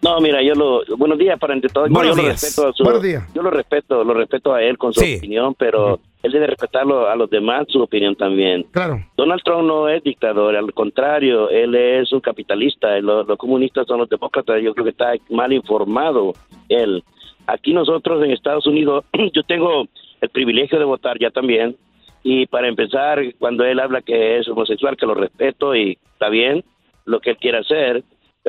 No, 0.04 0.20
mira, 0.20 0.42
yo 0.42 0.54
lo 0.54 0.82
buenos 0.98 1.18
días 1.18 1.38
para 1.38 1.54
entre 1.54 1.70
todos. 1.70 1.88
Buenos 1.88 2.14
yo 2.14 2.22
lo 2.22 2.28
días. 2.28 2.42
respeto 2.42 2.68
a 2.68 2.72
su- 2.74 2.84
Buenos 2.84 3.02
días. 3.02 3.34
Yo 3.34 3.42
lo 3.42 3.50
respeto, 3.50 4.04
lo 4.04 4.12
respeto 4.14 4.52
a 4.52 4.62
él 4.62 4.76
con 4.76 4.92
su 4.92 5.00
Sí. 5.00 5.16
opinión, 5.16 5.54
pero 5.58 5.98
él 6.22 6.30
debe 6.32 6.46
respetarlo 6.46 7.08
a 7.08 7.16
los 7.16 7.30
demás 7.30 7.64
su 7.68 7.80
opinión 7.80 8.14
también. 8.14 8.64
Claro. 8.70 8.98
Donald 9.16 9.42
Trump 9.42 9.64
no 9.64 9.88
es 9.88 10.02
dictador, 10.04 10.54
al 10.56 10.72
contrario, 10.74 11.48
él 11.48 11.74
es 11.74 12.12
un 12.12 12.20
capitalista. 12.20 12.98
Los, 13.00 13.26
los 13.26 13.38
comunistas 13.38 13.86
son 13.86 13.98
los 14.00 14.08
demócratas. 14.10 14.62
Yo 14.62 14.74
creo 14.74 14.84
que 14.84 14.90
está 14.90 15.14
mal 15.30 15.52
informado 15.52 16.32
él. 16.68 17.02
Aquí 17.46 17.72
nosotros 17.72 18.22
en 18.22 18.30
Estados 18.30 18.66
Unidos, 18.66 19.04
yo 19.34 19.42
tengo 19.44 19.86
el 20.20 20.28
privilegio 20.28 20.78
de 20.78 20.84
votar 20.84 21.18
ya 21.18 21.30
también. 21.30 21.76
Y 22.22 22.46
para 22.46 22.68
empezar, 22.68 23.20
cuando 23.38 23.64
él 23.64 23.78
habla 23.80 24.00
que 24.02 24.38
es 24.38 24.48
homosexual, 24.48 24.96
que 24.96 25.06
lo 25.06 25.14
respeto 25.14 25.74
y 25.74 25.98
está 26.12 26.28
bien 26.28 26.62
lo 27.06 27.20
que 27.20 27.30
él 27.30 27.36
quiere 27.36 27.58
hacer, 27.58 28.02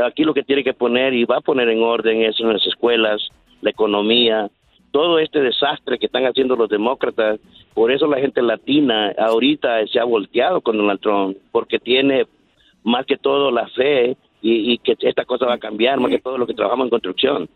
aquí 0.03 0.23
lo 0.23 0.33
que 0.33 0.43
tiene 0.43 0.63
que 0.63 0.73
poner 0.73 1.13
y 1.13 1.25
va 1.25 1.37
a 1.37 1.41
poner 1.41 1.69
en 1.69 1.81
orden 1.83 2.21
es 2.23 2.39
en 2.39 2.51
las 2.53 2.65
escuelas, 2.65 3.21
la 3.61 3.69
economía, 3.69 4.49
todo 4.91 5.19
este 5.19 5.39
desastre 5.41 5.97
que 5.99 6.05
están 6.05 6.25
haciendo 6.25 6.55
los 6.55 6.69
demócratas. 6.69 7.39
Por 7.73 7.91
eso 7.91 8.07
la 8.07 8.19
gente 8.19 8.41
latina 8.41 9.13
ahorita 9.17 9.85
se 9.87 9.99
ha 9.99 10.03
volteado 10.05 10.61
con 10.61 10.77
Donald 10.77 10.99
Trump, 11.01 11.37
porque 11.51 11.79
tiene 11.79 12.25
más 12.83 13.05
que 13.05 13.17
todo 13.17 13.51
la 13.51 13.67
fe 13.69 14.15
y, 14.41 14.73
y 14.73 14.77
que 14.77 14.95
esta 14.99 15.25
cosa 15.25 15.45
va 15.47 15.55
a 15.55 15.57
cambiar, 15.59 15.99
más 15.99 16.11
que 16.11 16.19
todo 16.19 16.37
lo 16.37 16.45
que 16.47 16.53
trabajamos 16.53 16.85
en 16.85 16.89
construcción. 16.91 17.49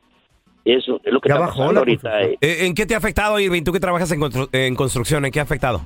Eso 0.66 1.00
es 1.04 1.14
lo 1.14 1.22
que 1.22 1.30
Ya 1.30 1.36
está 1.36 1.46
bajó 1.46 1.60
pasando 1.60 1.80
ahorita. 1.80 2.22
eh. 2.24 2.38
Eh, 2.42 2.58
¿En 2.66 2.76
qué 2.76 2.86
te 2.86 2.94
ha 2.94 2.98
afectado, 2.98 3.40
Irving? 3.40 3.64
Tú 3.64 3.72
que 3.72 3.80
trabajas 3.80 4.12
en, 4.12 4.20
constru- 4.20 4.50
en 4.52 4.76
construcción, 4.76 5.24
¿en 5.26 5.32
qué 5.32 5.40
ha 5.40 5.44
afectado? 5.44 5.82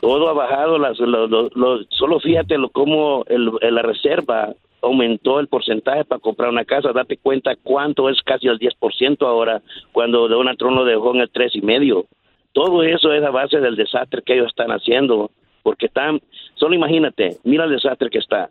todo 0.00 0.28
ha 0.30 0.32
bajado, 0.32 0.78
las, 0.78 0.98
lo- 0.98 1.26
lo- 1.26 1.50
lo- 1.54 1.84
solo 1.90 2.20
fíjate 2.20 2.56
lo, 2.56 2.70
cómo 2.70 3.22
el- 3.28 3.50
la 3.60 3.82
reserva 3.82 4.54
aumentó 4.82 5.40
el 5.40 5.48
porcentaje 5.48 6.04
para 6.04 6.20
comprar 6.20 6.48
una 6.50 6.64
casa, 6.64 6.92
date 6.92 7.16
cuenta 7.16 7.54
cuánto 7.62 8.08
es 8.08 8.20
casi 8.22 8.46
el 8.48 8.58
10% 8.58 9.26
ahora, 9.26 9.60
cuando 9.92 10.28
Donald 10.28 10.58
Trump 10.58 10.76
lo 10.76 10.84
dejó 10.84 11.14
en 11.14 11.20
el 11.22 11.30
tres 11.30 11.54
y 11.54 11.60
medio. 11.62 12.06
Todo 12.52 12.82
eso 12.82 13.12
es 13.12 13.22
a 13.22 13.30
base 13.30 13.60
del 13.60 13.76
desastre 13.76 14.22
que 14.24 14.34
ellos 14.34 14.48
están 14.48 14.70
haciendo, 14.70 15.30
porque 15.62 15.86
están, 15.86 16.20
solo 16.54 16.74
imagínate, 16.74 17.36
mira 17.44 17.64
el 17.64 17.70
desastre 17.70 18.10
que 18.10 18.18
está. 18.18 18.50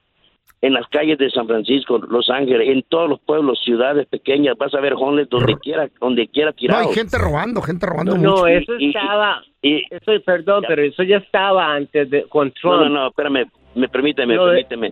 En 0.61 0.73
las 0.73 0.87
calles 0.89 1.17
de 1.17 1.29
San 1.31 1.47
Francisco, 1.47 1.99
Los 1.99 2.29
Ángeles, 2.29 2.67
en 2.67 2.83
todos 2.83 3.09
los 3.09 3.19
pueblos, 3.21 3.59
ciudades 3.63 4.07
pequeñas, 4.07 4.57
vas 4.57 4.73
a 4.73 4.81
ver 4.81 4.93
homeless 4.93 5.29
donde 5.29 5.55
quiera, 5.57 5.87
donde 6.01 6.27
quiera 6.27 6.51
No, 6.51 6.55
tirados. 6.57 6.87
hay 6.87 6.93
gente 6.95 7.17
robando, 7.17 7.61
gente 7.61 7.85
robando 7.85 8.17
No, 8.17 8.31
mucho. 8.31 8.47
eso 8.47 8.73
estaba, 8.77 9.41
y- 9.61 9.83
eso, 9.89 10.11
perdón, 10.25 10.65
pero 10.67 10.81
eso 10.81 11.03
ya 11.03 11.17
estaba 11.17 11.73
antes 11.73 12.09
de, 12.09 12.23
con 12.23 12.47
No, 12.47 12.53
Trump. 12.61 12.81
no, 12.83 12.89
no, 12.89 13.07
espérame, 13.07 13.45
me 13.75 13.87
permíteme, 13.87 14.35
No, 14.35 14.47
eh. 14.51 14.65
permíteme. 14.65 14.91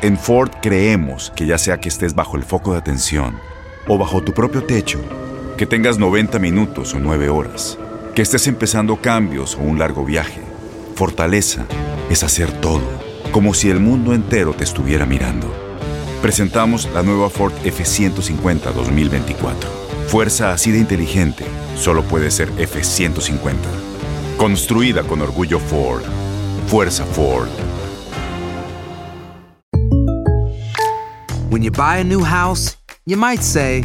En 0.00 0.16
Ford 0.16 0.50
creemos 0.62 1.32
que 1.34 1.44
ya 1.46 1.58
sea 1.58 1.80
que 1.80 1.88
estés 1.88 2.14
bajo 2.14 2.36
el 2.36 2.44
foco 2.44 2.72
de 2.72 2.78
atención 2.78 3.36
o 3.88 3.98
bajo 3.98 4.22
tu 4.22 4.32
propio 4.32 4.62
techo, 4.64 5.00
que 5.56 5.66
tengas 5.66 5.98
90 5.98 6.38
minutos 6.38 6.94
o 6.94 7.00
9 7.00 7.28
horas, 7.30 7.76
que 8.14 8.22
estés 8.22 8.46
empezando 8.46 8.96
cambios 8.96 9.54
o 9.54 9.60
un 9.60 9.78
largo 9.78 10.04
viaje, 10.04 10.40
fortaleza 10.94 11.66
es 12.10 12.22
hacer 12.22 12.50
todo, 12.60 12.82
como 13.32 13.54
si 13.54 13.70
el 13.70 13.80
mundo 13.80 14.14
entero 14.14 14.52
te 14.52 14.64
estuviera 14.64 15.06
mirando. 15.06 15.52
Presentamos 16.22 16.88
la 16.92 17.02
nueva 17.02 17.30
Ford 17.30 17.52
F150 17.64 18.72
2024. 18.72 19.70
Fuerza 20.08 20.52
así 20.52 20.72
de 20.72 20.78
inteligente 20.78 21.44
solo 21.76 22.02
puede 22.02 22.30
ser 22.30 22.50
F150. 22.52 23.54
Construida 24.36 25.02
con 25.04 25.20
orgullo 25.22 25.60
Ford. 25.60 26.02
Fuerza 26.66 27.04
Ford. 27.04 27.48
When 31.50 31.62
you 31.62 31.70
buy 31.70 32.00
a 32.00 32.04
new 32.04 32.22
house, 32.22 32.76
you 33.06 33.16
might 33.16 33.42
say, 33.42 33.84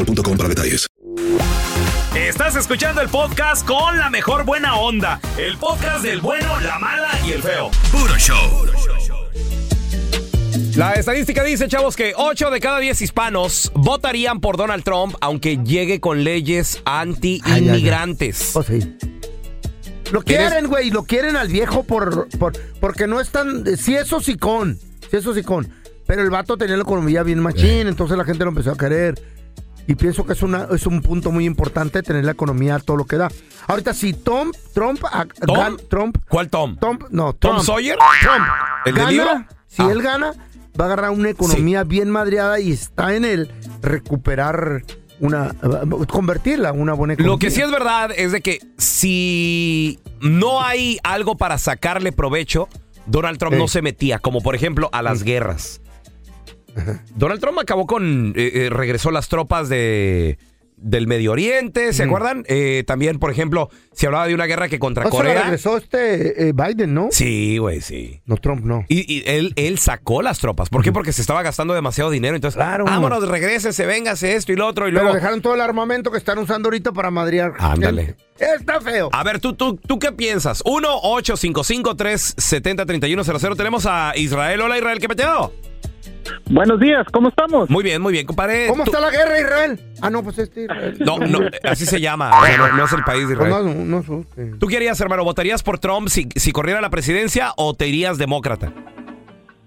boostmobile.com 0.05 0.37
para 0.37 0.49
detalles. 0.49 0.87
Estás 2.15 2.55
escuchando 2.55 3.01
el 3.01 3.09
podcast 3.09 3.65
con 3.65 3.97
la 3.97 4.09
mejor 4.09 4.45
buena 4.45 4.75
onda. 4.75 5.19
El 5.37 5.57
podcast 5.57 6.03
del 6.03 6.21
bueno, 6.21 6.59
la 6.61 6.77
mala 6.79 7.09
y 7.25 7.31
el 7.31 7.41
feo. 7.41 7.71
Puro 7.91 8.17
show. 8.17 8.65
La 10.75 10.93
estadística 10.93 11.43
dice, 11.43 11.67
chavos, 11.67 11.95
que 11.95 12.13
8 12.15 12.49
de 12.49 12.59
cada 12.59 12.79
10 12.79 13.01
hispanos 13.01 13.71
votarían 13.75 14.39
por 14.39 14.57
Donald 14.57 14.83
Trump 14.83 15.15
aunque 15.21 15.57
llegue 15.57 15.99
con 15.99 16.23
leyes 16.23 16.81
anti-inmigrantes. 16.85 18.55
Oh, 18.55 18.63
sí. 18.63 18.97
Lo 20.11 20.21
quieren, 20.21 20.67
güey, 20.67 20.89
lo 20.89 21.03
quieren 21.03 21.37
al 21.37 21.47
viejo 21.47 21.83
por, 21.83 22.27
por 22.37 22.53
porque 22.79 23.07
no 23.07 23.21
es 23.21 23.29
tan... 23.29 23.65
Sí 23.77 23.95
es 23.95 24.11
hocicón, 24.11 24.77
sí 25.09 25.17
es 25.17 25.25
hocicón. 25.25 25.69
Pero 26.05 26.21
el 26.21 26.29
vato 26.29 26.57
tenía 26.57 26.75
la 26.75 26.83
economía 26.83 27.23
bien 27.23 27.39
machín, 27.39 27.87
entonces 27.87 28.17
la 28.17 28.25
gente 28.25 28.43
lo 28.43 28.49
empezó 28.49 28.71
a 28.71 28.77
querer. 28.77 29.15
Y 29.87 29.95
pienso 29.95 30.25
que 30.25 30.33
es, 30.33 30.43
una, 30.43 30.67
es 30.71 30.85
un 30.85 31.01
punto 31.01 31.31
muy 31.31 31.45
importante 31.45 32.01
tener 32.03 32.23
la 32.23 32.31
economía 32.31 32.75
a 32.75 32.79
todo 32.79 32.97
lo 32.97 33.05
que 33.05 33.17
da. 33.17 33.29
Ahorita, 33.67 33.93
si 33.93 34.13
Tom, 34.13 34.51
Trump, 34.73 35.03
a- 35.05 35.25
gan- 35.25 35.81
Trump, 35.89 36.17
¿Cuál 36.29 36.49
Tom? 36.49 36.77
Trump, 36.77 37.03
no, 37.09 37.33
¿Tom 37.33 37.51
Trump, 37.55 37.65
Sawyer? 37.65 37.97
Trump, 38.21 38.45
¿El 38.85 38.93
gana, 38.93 39.09
libro? 39.11 39.45
Si 39.67 39.81
Ah. 39.81 39.89
él 39.91 40.01
gana, 40.01 40.33
va 40.79 40.85
a 40.85 40.87
agarrar 40.87 41.09
una 41.11 41.29
economía 41.29 41.83
bien 41.83 42.09
madreada 42.09 42.59
y 42.59 42.71
está 42.71 43.15
en 43.15 43.25
el 43.25 43.51
recuperar 43.81 44.83
una, 45.19 45.53
convertirla 46.07 46.69
en 46.69 46.79
una 46.81 46.93
buena 46.93 47.13
economía. 47.13 47.33
Lo 47.33 47.39
que 47.39 47.51
sí 47.51 47.61
es 47.61 47.69
verdad 47.71 48.11
es 48.15 48.31
de 48.31 48.41
que 48.41 48.59
si 48.77 49.99
no 50.21 50.63
hay 50.63 50.99
algo 51.03 51.35
para 51.37 51.57
sacarle 51.57 52.11
provecho, 52.11 52.69
Donald 53.07 53.37
Trump 53.39 53.55
no 53.55 53.67
se 53.67 53.81
metía, 53.81 54.19
como 54.19 54.41
por 54.41 54.55
ejemplo 54.55 54.89
a 54.93 55.01
las 55.01 55.23
guerras. 55.23 55.80
Donald 57.15 57.39
Trump 57.41 57.59
acabó 57.59 57.85
con, 57.85 58.33
eh, 58.35 58.51
eh, 58.65 58.69
regresó 58.69 59.11
las 59.11 59.29
tropas 59.29 59.69
de 59.69 60.37
del 60.83 61.05
Medio 61.05 61.33
Oriente, 61.33 61.93
¿se 61.93 62.03
Mm. 62.03 62.07
acuerdan? 62.09 62.43
Eh, 62.47 62.83
también, 62.87 63.19
por 63.19 63.29
ejemplo, 63.29 63.69
se 63.93 64.07
hablaba 64.07 64.25
de 64.25 64.33
una 64.33 64.47
guerra 64.47 64.67
que 64.67 64.79
contra 64.79 65.07
Corea. 65.11 65.43
regresó 65.43 65.77
este 65.77 66.49
eh, 66.49 66.53
Biden, 66.53 66.95
¿no? 66.95 67.09
Sí, 67.11 67.59
güey, 67.59 67.81
sí. 67.81 68.19
No, 68.25 68.37
Trump 68.37 68.65
no. 68.65 68.83
Y, 68.87 69.01
y 69.13 69.21
él, 69.27 69.53
él 69.57 69.77
sacó 69.77 70.23
las 70.23 70.39
tropas. 70.39 70.69
¿Por 70.69 70.81
qué? 70.83 70.91
Porque 70.91 71.13
se 71.13 71.21
estaba 71.21 71.43
gastando 71.43 71.75
demasiado 71.75 72.09
dinero. 72.09 72.33
Entonces, 72.35 72.55
Claro. 72.55 72.85
vámonos, 72.85 73.27
regrésese, 73.27 73.85
véngase 73.85 74.33
esto 74.33 74.53
y 74.53 74.55
lo 74.55 74.65
otro. 74.65 74.87
Y 74.87 74.91
Pero 74.91 75.03
luego. 75.03 75.15
dejaron 75.17 75.43
todo 75.43 75.53
el 75.53 75.61
armamento 75.61 76.09
que 76.09 76.17
están 76.17 76.39
usando 76.39 76.65
ahorita 76.69 76.91
para 76.93 77.11
madrear. 77.11 77.53
Ándale. 77.59 78.15
Está 78.39 78.81
feo. 78.81 79.09
A 79.13 79.23
ver, 79.23 79.39
¿tú, 79.39 79.53
tú, 79.53 79.75
¿tú 79.75 79.99
qué 79.99 80.11
piensas? 80.11 80.63
1-855-370-3100. 80.65 83.55
Tenemos 83.55 83.85
a 83.85 84.13
Israel. 84.15 84.61
Hola, 84.61 84.79
Israel, 84.79 84.97
¿qué 84.99 85.07
peteado? 85.07 85.53
Buenos 86.53 86.79
días, 86.81 87.05
¿cómo 87.13 87.29
estamos? 87.29 87.69
Muy 87.69 87.81
bien, 87.83 88.01
muy 88.01 88.11
bien, 88.11 88.25
compadre. 88.25 88.67
¿Cómo 88.67 88.83
Tú- 88.83 88.91
está 88.91 88.99
la 88.99 89.09
guerra, 89.09 89.39
Israel? 89.39 89.79
Ah, 90.01 90.09
no, 90.09 90.21
pues 90.21 90.37
este 90.37 90.63
Israel. 90.63 90.97
No, 90.99 91.17
no, 91.19 91.39
así 91.63 91.85
se 91.85 92.01
llama. 92.01 92.29
O 92.41 92.45
sea, 92.45 92.57
no, 92.57 92.75
no 92.75 92.83
es 92.85 92.91
el 92.93 93.03
país 93.03 93.29
de 93.29 93.35
Pues 93.37 93.47
Israel. 93.47 93.65
no, 93.67 93.85
no, 93.85 93.97
asuste. 93.99 94.51
¿Tú 94.59 94.67
qué 94.67 94.75
harías, 94.77 94.99
hermano? 94.99 95.23
¿Votarías 95.23 95.63
por 95.63 95.79
Trump 95.79 96.09
si, 96.09 96.27
si 96.35 96.51
corriera 96.51 96.81
la 96.81 96.89
presidencia 96.89 97.53
o 97.55 97.73
te 97.73 97.87
irías 97.87 98.17
demócrata? 98.17 98.73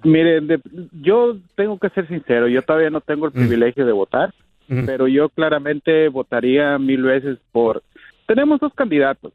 Mire, 0.03 0.43
de- 0.43 0.61
yo 1.01 1.37
tengo 1.57 1.79
que 1.79 1.89
ser 1.91 2.07
sincero, 2.09 2.49
yo 2.49 2.61
todavía 2.61 2.91
no 2.91 3.01
tengo 3.01 3.25
el 3.27 3.33
privilegio 3.33 3.87
de 3.87 3.93
votar, 3.93 4.35
pero 4.85 5.09
yo 5.09 5.31
claramente 5.31 6.09
votaría 6.09 6.79
mil 6.79 7.03
veces 7.03 7.39
por... 7.53 7.83
Tenemos 8.27 8.61
dos 8.61 8.75
candidatos 8.75 9.33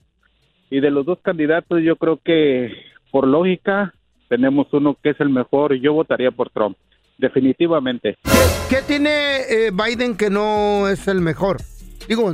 y 0.69 0.79
de 0.81 0.91
los 0.91 1.03
dos 1.05 1.17
candidatos 1.23 1.81
yo 1.81 1.95
creo 1.95 2.19
que 2.23 2.71
por 3.09 3.27
lógica 3.27 3.91
tenemos 4.27 4.67
uno 4.71 4.95
que 5.01 5.09
es 5.11 5.19
el 5.19 5.29
mejor 5.29 5.73
y 5.73 5.79
yo 5.79 5.93
votaría 5.93 6.29
por 6.29 6.49
Trump, 6.51 6.77
definitivamente. 7.19 8.17
¿Qué 8.69 8.81
tiene 8.87 9.41
eh, 9.49 9.71
Biden 9.71 10.17
que 10.17 10.29
no 10.29 10.87
es 10.89 11.07
el 11.07 11.21
mejor? 11.21 11.57
Digo, 12.07 12.33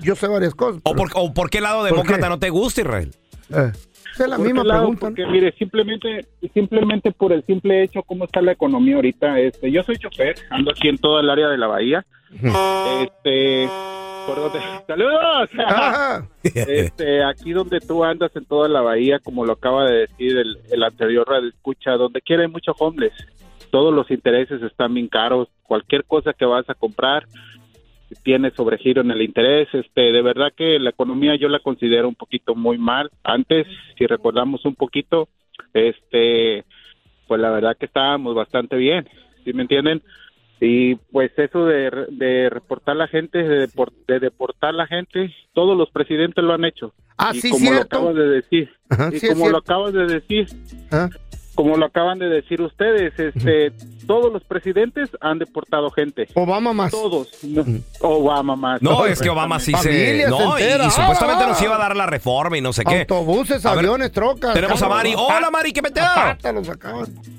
yo 0.00 0.14
sé 0.14 0.28
varias 0.28 0.54
cosas. 0.54 0.80
¿O 0.84 0.94
por, 0.94 1.08
o 1.14 1.32
por 1.34 1.50
qué 1.50 1.60
lado 1.60 1.80
¿Por 1.80 1.90
demócrata 1.90 2.22
qué? 2.24 2.28
no 2.28 2.38
te 2.38 2.50
gusta, 2.50 2.82
Israel? 2.82 3.10
Eh, 3.50 3.72
es 4.18 4.18
la 4.28 4.36
Por 4.36 4.46
misma 4.46 4.64
lado, 4.64 4.80
pregunta. 4.80 5.06
¿no? 5.10 5.14
Porque 5.16 5.26
mire, 5.26 5.52
simplemente, 5.58 6.26
simplemente 6.54 7.10
por 7.12 7.32
el 7.32 7.42
simple 7.44 7.82
hecho 7.82 8.02
cómo 8.02 8.24
está 8.24 8.40
la 8.40 8.52
economía 8.52 8.96
ahorita, 8.96 9.38
este, 9.40 9.70
yo 9.70 9.82
soy 9.82 9.96
chofer, 9.96 10.36
ando 10.50 10.70
aquí 10.70 10.88
en 10.88 10.98
toda 10.98 11.20
el 11.20 11.28
área 11.30 11.48
de 11.48 11.58
la 11.58 11.66
bahía, 11.66 12.06
este, 13.02 13.68
por 14.26 14.36
donde, 14.36 14.58
saludos, 14.86 15.50
Ajá. 15.66 16.26
este, 16.42 17.24
aquí 17.24 17.52
donde 17.52 17.80
tú 17.80 18.04
andas 18.04 18.34
en 18.36 18.44
toda 18.46 18.68
la 18.68 18.80
bahía, 18.80 19.18
como 19.18 19.44
lo 19.44 19.52
acaba 19.52 19.84
de 19.84 19.98
decir 20.06 20.36
el, 20.38 20.58
el 20.70 20.82
anterior 20.82 21.26
radio 21.28 21.48
escucha, 21.48 21.92
donde 21.92 22.20
quiera 22.22 22.42
hay 22.42 22.48
muchos 22.48 22.74
homeless, 22.78 23.12
todos 23.76 23.92
los 23.92 24.10
intereses 24.10 24.62
están 24.62 24.94
bien 24.94 25.06
caros, 25.06 25.48
cualquier 25.62 26.04
cosa 26.04 26.32
que 26.32 26.46
vas 26.46 26.64
a 26.70 26.74
comprar 26.74 27.26
tiene 28.22 28.50
sobregiro 28.52 29.02
en 29.02 29.10
el 29.10 29.20
interés, 29.20 29.68
este, 29.74 30.00
de 30.12 30.22
verdad 30.22 30.50
que 30.56 30.78
la 30.78 30.88
economía 30.88 31.36
yo 31.36 31.50
la 31.50 31.58
considero 31.58 32.08
un 32.08 32.14
poquito 32.14 32.54
muy 32.54 32.78
mal. 32.78 33.10
Antes, 33.22 33.66
si 33.98 34.06
recordamos 34.06 34.64
un 34.64 34.76
poquito, 34.76 35.28
este, 35.74 36.64
pues 37.28 37.38
la 37.38 37.50
verdad 37.50 37.76
que 37.78 37.84
estábamos 37.84 38.34
bastante 38.34 38.76
bien, 38.76 39.06
¿sí 39.44 39.52
me 39.52 39.60
entienden? 39.60 40.00
Y 40.58 40.94
pues 41.12 41.32
eso 41.38 41.66
de, 41.66 42.06
de 42.12 42.48
reportar 42.48 42.96
la 42.96 43.08
gente, 43.08 43.42
de, 43.42 43.68
depor- 43.68 43.92
de 44.08 44.20
deportar 44.20 44.72
la 44.72 44.86
gente, 44.86 45.34
todos 45.52 45.76
los 45.76 45.90
presidentes 45.90 46.42
lo 46.42 46.54
han 46.54 46.64
hecho. 46.64 46.94
Ah, 47.18 47.32
y 47.34 47.40
sí, 47.42 47.50
como 47.50 47.72
lo 47.74 47.80
acabas 47.82 48.14
de 48.14 48.26
decir, 48.26 48.70
Ajá, 48.88 49.10
y 49.12 49.18
sí, 49.18 49.28
como 49.28 49.50
lo 49.50 49.58
acabas 49.58 49.92
de 49.92 50.06
decir, 50.06 50.46
Ah. 50.90 51.10
Como 51.56 51.76
lo 51.76 51.86
acaban 51.86 52.20
de 52.20 52.26
decir 52.28 52.62
ustedes, 52.62 53.18
este, 53.18 53.72
todos 54.06 54.32
los 54.32 54.44
presidentes 54.44 55.10
han 55.20 55.38
deportado 55.40 55.90
gente. 55.90 56.28
Obama 56.34 56.72
más. 56.72 56.92
Todos. 56.92 57.28
No, 57.42 57.64
Obama 58.00 58.54
más. 58.54 58.80
No, 58.80 59.04
es 59.06 59.20
que 59.20 59.30
Obama 59.30 59.58
sí 59.58 59.72
se... 59.82 60.26
No, 60.28 60.58
y, 60.58 60.62
enteras. 60.62 60.86
y 60.86 60.90
supuestamente 61.00 61.44
Ah. 61.44 61.48
nos 61.48 61.60
iba 61.62 61.74
a 61.74 61.78
dar 61.78 61.96
la 61.96 62.06
reforma 62.06 62.56
y 62.56 62.60
no 62.60 62.72
sé 62.72 62.84
qué. 62.84 63.00
Autobuses, 63.00 63.66
A 63.66 63.70
ver, 63.70 63.80
aviones, 63.80 64.12
trocas. 64.12 64.54
Tenemos 64.54 64.80
a. 64.80 64.88
Mari. 64.88 65.14
Hola, 65.16 65.50
Mari, 65.50 65.72
¿qué 65.72 65.80
acaban. 65.80 66.38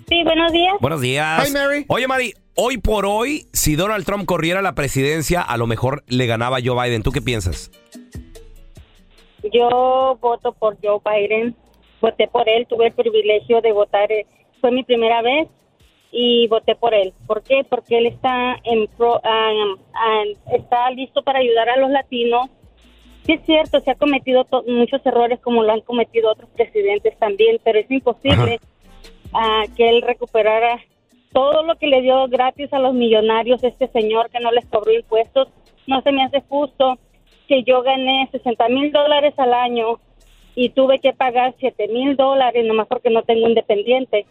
Sí, 0.09 0.23
buenos 0.23 0.51
días. 0.51 0.73
Buenos 0.81 1.01
días. 1.01 1.47
Hi, 1.47 1.53
Mary. 1.53 1.85
Oye, 1.87 2.07
Mari, 2.07 2.33
hoy 2.55 2.77
por 2.79 3.05
hoy, 3.05 3.47
si 3.53 3.75
Donald 3.75 4.05
Trump 4.05 4.25
corriera 4.25 4.61
la 4.61 4.73
presidencia, 4.73 5.41
a 5.41 5.57
lo 5.57 5.67
mejor 5.67 6.03
le 6.07 6.25
ganaba 6.25 6.57
Joe 6.63 6.81
Biden. 6.83 7.03
¿Tú 7.03 7.11
qué 7.11 7.21
piensas? 7.21 7.71
Yo 9.53 10.17
voto 10.21 10.51
por 10.53 10.77
Joe 10.83 10.99
Biden. 11.05 11.55
Voté 12.01 12.27
por 12.27 12.47
él, 12.47 12.67
tuve 12.67 12.87
el 12.87 12.93
privilegio 12.93 13.61
de 13.61 13.71
votar. 13.71 14.11
eh, 14.11 14.25
Fue 14.61 14.71
mi 14.71 14.83
primera 14.83 15.21
vez 15.21 15.47
y 16.11 16.47
voté 16.47 16.75
por 16.75 16.93
él. 16.93 17.13
¿Por 17.27 17.43
qué? 17.43 17.63
Porque 17.63 17.97
él 17.97 18.07
está 18.07 18.55
en 18.63 18.87
pro- 18.97 19.21
ah, 19.23 20.23
está 20.53 20.89
listo 20.91 21.21
para 21.23 21.39
ayudar 21.39 21.69
a 21.69 21.77
los 21.77 21.89
latinos. 21.89 22.49
Sí 23.23 23.33
es 23.33 23.41
cierto, 23.45 23.79
se 23.81 23.91
ha 23.91 23.95
cometido 23.95 24.47
muchos 24.67 25.05
errores 25.05 25.39
como 25.41 25.61
lo 25.63 25.73
han 25.73 25.81
cometido 25.81 26.31
otros 26.31 26.49
presidentes 26.51 27.17
también, 27.19 27.59
pero 27.63 27.77
es 27.79 27.91
imposible 27.91 28.59
ah, 29.33 29.63
que 29.75 29.89
él 29.89 30.01
recuperara 30.01 30.79
todo 31.33 31.61
lo 31.63 31.75
que 31.75 31.87
le 31.87 32.01
dio 32.01 32.25
gratis 32.29 32.71
a 32.73 32.79
los 32.79 32.93
millonarios 32.93 33.63
este 33.63 33.87
señor 33.89 34.29
que 34.29 34.39
no 34.39 34.51
les 34.51 34.65
cobró 34.67 34.91
impuestos. 34.93 35.49
no 35.87 36.01
se 36.01 36.11
me 36.13 36.23
hace 36.23 36.41
justo 36.47 36.97
que 37.49 37.63
yo 37.63 37.81
gané 37.83 38.27
60 38.31 38.69
mil 38.69 38.91
dólares 38.91 39.33
al 39.37 39.53
año 39.53 39.99
y 40.59 40.69
tuve 40.69 40.97
que 40.99 41.13
pagar 41.13 41.53
7 41.59 41.87
mil 41.89 42.15
dólares 42.17 42.65
nomás 42.65 42.87
porque 42.87 43.11
no 43.11 43.21
tengo 43.21 43.47
independiente. 43.47 44.25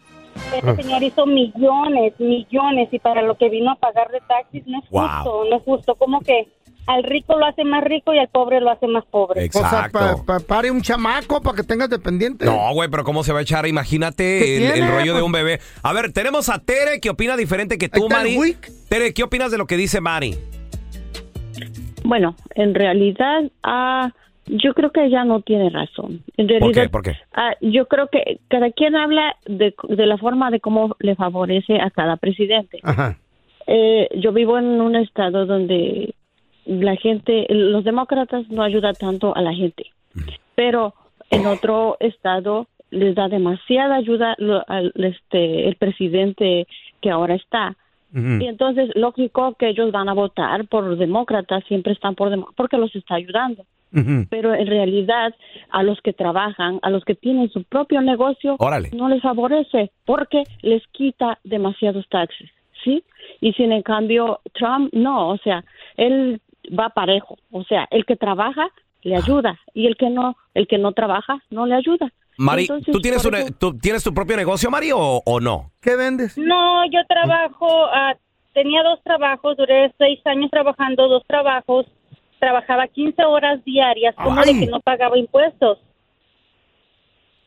Este 0.53 0.69
Ah. 0.69 0.75
señor 0.75 1.01
hizo 1.01 1.25
millones, 1.25 2.13
millones 2.19 2.89
y 2.91 2.99
para 2.99 3.21
lo 3.21 3.37
que 3.37 3.47
vino 3.49 3.71
a 3.71 3.75
pagar 3.75 4.11
de 4.11 4.19
taxis 4.27 4.67
no 4.67 4.79
es 4.79 4.89
Wow. 4.89 5.07
justo, 5.07 5.45
no 5.49 5.55
es 5.55 5.63
justo. 5.63 5.95
Como 5.95 6.19
que 6.19 6.49
al 6.85 7.03
rico 7.03 7.37
lo 7.37 7.45
hace 7.45 7.63
más 7.63 7.81
rico 7.83 8.13
y 8.13 8.19
al 8.19 8.27
pobre 8.27 8.59
lo 8.59 8.69
hace 8.71 8.87
más 8.87 9.05
pobre. 9.05 9.47
O 9.47 9.51
sea, 9.51 9.89
pa- 9.91 10.17
pa- 10.25 10.39
pare 10.41 10.69
un 10.69 10.81
chamaco 10.81 11.41
para 11.41 11.55
que 11.55 11.63
tengas 11.63 11.89
dependiente. 11.89 12.43
No, 12.45 12.73
güey, 12.73 12.89
pero 12.89 13.03
¿cómo 13.05 13.23
se 13.23 13.31
va 13.31 13.39
a 13.39 13.41
echar? 13.43 13.65
Imagínate 13.65 14.23
¿Qué 14.39 14.73
el, 14.79 14.87
rollo 14.87 15.13
de 15.13 15.19
Pues- 15.21 15.23
un 15.23 15.31
bebé. 15.31 15.59
A 15.81 15.93
ver, 15.93 16.11
tenemos 16.11 16.49
a 16.49 16.59
Tere 16.59 16.99
que 17.01 17.09
opina 17.09 17.37
diferente 17.37 17.77
que 17.77 17.87
tú, 17.89 18.07
Mari. 18.09 18.37
Tere, 18.89 19.13
¿qué 19.13 19.23
opinas 19.23 19.49
de 19.51 19.57
lo 19.57 19.65
que 19.65 19.77
dice 19.77 20.01
Mari? 20.01 20.35
Bueno, 22.03 22.35
en 22.55 22.73
realidad, 22.75 23.43
ah, 23.63 24.11
yo 24.47 24.73
creo 24.73 24.91
que 24.91 25.05
ella 25.05 25.23
no 25.23 25.41
tiene 25.41 25.69
razón. 25.69 26.23
En 26.37 26.47
¿Por 26.47 26.59
realidad, 26.59 26.83
qué? 26.83 26.89
¿Por 26.89 27.03
qué? 27.03 27.15
ah, 27.33 27.53
yo 27.61 27.87
creo 27.87 28.07
que 28.07 28.39
cada 28.47 28.71
quien 28.71 28.95
habla 28.95 29.35
de, 29.45 29.73
de 29.89 30.05
la 30.05 30.17
forma 30.17 30.49
de 30.51 30.59
cómo 30.59 30.95
le 30.99 31.15
favorece 31.15 31.79
a 31.79 31.89
cada 31.91 32.17
presidente. 32.17 32.79
Ajá. 32.83 33.17
Eh, 33.67 34.07
yo 34.15 34.31
vivo 34.31 34.57
en 34.57 34.79
un 34.81 34.95
estado 34.95 35.45
donde 35.45 36.13
la 36.65 36.95
gente, 36.95 37.45
los 37.49 37.83
demócratas 37.83 38.49
no 38.49 38.61
ayudan 38.63 38.93
tanto 38.95 39.35
a 39.35 39.41
la 39.41 39.53
gente, 39.53 39.85
pero 40.55 40.93
en 41.29 41.45
otro 41.45 41.97
estado 41.99 42.67
les 42.89 43.15
da 43.15 43.27
demasiada 43.27 43.95
ayuda 43.95 44.35
al 44.67 44.93
este 44.95 45.67
el 45.67 45.75
presidente 45.75 46.67
que 47.01 47.09
ahora 47.09 47.35
está. 47.35 47.75
Y 48.13 48.45
entonces, 48.47 48.89
lógico 48.95 49.53
que 49.59 49.67
ellos 49.67 49.91
van 49.91 50.09
a 50.09 50.13
votar 50.13 50.65
por 50.67 50.97
demócratas, 50.97 51.63
siempre 51.67 51.91
están 51.93 52.15
por 52.15 52.29
demo- 52.31 52.47
porque 52.55 52.77
los 52.77 52.95
está 52.95 53.15
ayudando. 53.15 53.63
Pero 54.29 54.53
en 54.53 54.67
realidad, 54.67 55.33
a 55.69 55.83
los 55.83 55.99
que 56.01 56.13
trabajan, 56.13 56.79
a 56.81 56.89
los 56.89 57.03
que 57.05 57.15
tienen 57.15 57.49
su 57.49 57.63
propio 57.63 58.01
negocio, 58.01 58.55
Órale. 58.59 58.89
no 58.93 59.09
les 59.09 59.21
favorece 59.21 59.91
porque 60.05 60.43
les 60.61 60.85
quita 60.87 61.39
demasiados 61.43 62.07
taxes, 62.09 62.49
¿sí? 62.83 63.03
Y 63.41 63.53
sin 63.53 63.71
en 63.71 63.81
cambio, 63.83 64.41
Trump 64.53 64.93
no, 64.93 65.29
o 65.29 65.37
sea, 65.37 65.63
él 65.95 66.41
va 66.77 66.89
parejo, 66.89 67.37
o 67.51 67.63
sea, 67.63 67.87
el 67.91 68.05
que 68.05 68.15
trabaja 68.15 68.69
le 69.03 69.15
ayuda 69.15 69.59
y 69.73 69.87
el 69.87 69.95
que 69.95 70.09
no, 70.09 70.35
el 70.53 70.67
que 70.67 70.77
no 70.77 70.91
trabaja 70.91 71.41
no 71.49 71.65
le 71.65 71.75
ayuda. 71.75 72.11
Mari, 72.37 72.63
Entonces, 72.63 72.91
¿tú 72.93 72.99
tienes, 72.99 73.23
tú 73.57 73.73
tu 74.03 74.13
propio 74.13 74.37
negocio, 74.37 74.69
Mari, 74.69 74.91
o, 74.91 75.21
o 75.25 75.39
no? 75.39 75.71
¿Qué 75.81 75.95
vendes? 75.95 76.37
No, 76.37 76.85
yo 76.85 76.99
trabajo, 77.07 77.67
ah, 77.91 78.15
tenía 78.53 78.83
dos 78.83 79.01
trabajos, 79.03 79.57
duré 79.57 79.91
seis 79.97 80.19
años 80.25 80.51
trabajando 80.51 81.07
dos 81.07 81.23
trabajos, 81.25 81.87
trabajaba 82.39 82.87
15 82.87 83.23
horas 83.25 83.63
diarias, 83.65 84.15
como 84.15 84.41
de 84.43 84.59
que 84.59 84.67
no 84.67 84.79
pagaba 84.79 85.17
impuestos. 85.17 85.79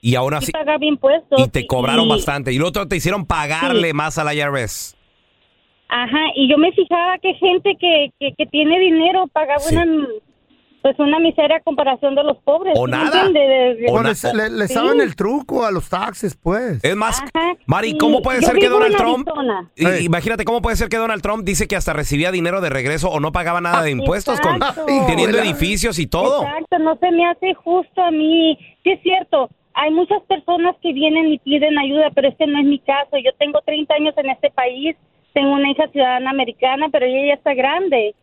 Y 0.02 0.14
aún 0.14 0.30
Sí 0.32 0.36
así, 0.38 0.52
pagaba 0.52 0.84
impuestos. 0.84 1.40
y 1.40 1.48
te 1.50 1.66
cobraron 1.66 2.06
y- 2.06 2.10
bastante. 2.10 2.52
Y 2.52 2.56
el 2.56 2.62
otro 2.64 2.88
te 2.88 2.96
hicieron 2.96 3.26
pagarle 3.26 3.88
Sí. 3.88 3.94
más 3.94 4.16
a 4.18 4.24
la 4.24 4.34
IRS. 4.34 4.96
Ajá, 5.88 6.20
y 6.36 6.48
yo 6.48 6.56
me 6.56 6.70
fijaba 6.72 7.18
que 7.18 7.34
gente 7.34 7.76
que, 7.78 8.10
que, 8.18 8.32
que 8.34 8.46
tiene 8.46 8.78
dinero 8.78 9.26
pagaba 9.32 9.60
una, 9.70 9.84
pues 10.82 10.98
una 10.98 11.18
miseria 11.18 11.56
a 11.56 11.60
comparación 11.60 12.14
de 12.14 12.22
los 12.24 12.36
pobres. 12.38 12.74
O 12.76 12.86
¿sí 12.86 12.90
me 12.90 12.96
nada. 12.98 13.26
entiende? 13.26 13.40
De- 13.40 13.74
de- 13.76 13.86
O 13.90 14.02
les, 14.02 14.24
le, 14.34 14.50
les 14.50 14.68
Sí. 14.68 14.74
saben 14.74 15.00
el 15.00 15.14
truco 15.16 15.64
a 15.64 15.70
los 15.70 15.88
taxes, 15.88 16.36
pues. 16.36 16.82
Es 16.84 16.96
más, 16.96 17.20
Ajá, 17.34 17.54
Mari, 17.66 17.90
y 17.90 17.98
¿cómo 17.98 18.22
puede 18.22 18.40
yo 18.40 18.48
ser 18.48 18.56
que 18.58 18.68
Donald 18.68 18.96
Trump... 18.96 19.28
Imagínate 20.02 20.44
cómo 20.44 20.60
puede 20.62 20.76
ser 20.76 20.88
que 20.88 20.96
Donald 20.96 21.22
Trump 21.22 21.44
dice 21.44 21.66
que 21.68 21.76
hasta 21.76 21.92
recibía 21.92 22.30
dinero 22.30 22.60
de 22.60 22.70
regreso 22.70 23.10
o 23.10 23.20
no 23.20 23.32
pagaba 23.32 23.60
nada 23.60 23.82
de 23.82 23.90
impuestos 23.90 24.40
con 24.40 24.58
teniendo 25.06 25.38
Hola. 25.38 25.48
edificios 25.48 25.98
y 25.98 26.06
todo. 26.06 26.42
Exacto, 26.42 26.78
no 26.78 26.96
se 26.96 27.10
me 27.10 27.26
hace 27.26 27.54
justo 27.54 28.02
a 28.02 28.10
mí. 28.10 28.58
Sí 28.82 28.90
es 28.90 29.00
cierto, 29.02 29.48
hay 29.74 29.90
muchas 29.90 30.22
personas 30.22 30.74
que 30.82 30.92
vienen 30.92 31.32
y 31.32 31.38
piden 31.38 31.78
ayuda, 31.78 32.10
pero 32.14 32.28
este 32.28 32.46
no 32.46 32.58
es 32.58 32.64
mi 32.66 32.78
caso. 32.80 33.16
Yo 33.24 33.30
tengo 33.38 33.60
30 33.64 33.94
años 33.94 34.14
en 34.16 34.30
este 34.30 34.50
país, 34.50 34.96
tengo 35.32 35.52
una 35.52 35.70
hija 35.70 35.88
ciudadana 35.88 36.30
americana, 36.30 36.88
pero 36.90 37.06
ella 37.06 37.28
ya 37.28 37.34
está 37.34 37.54
grande. 37.54 38.14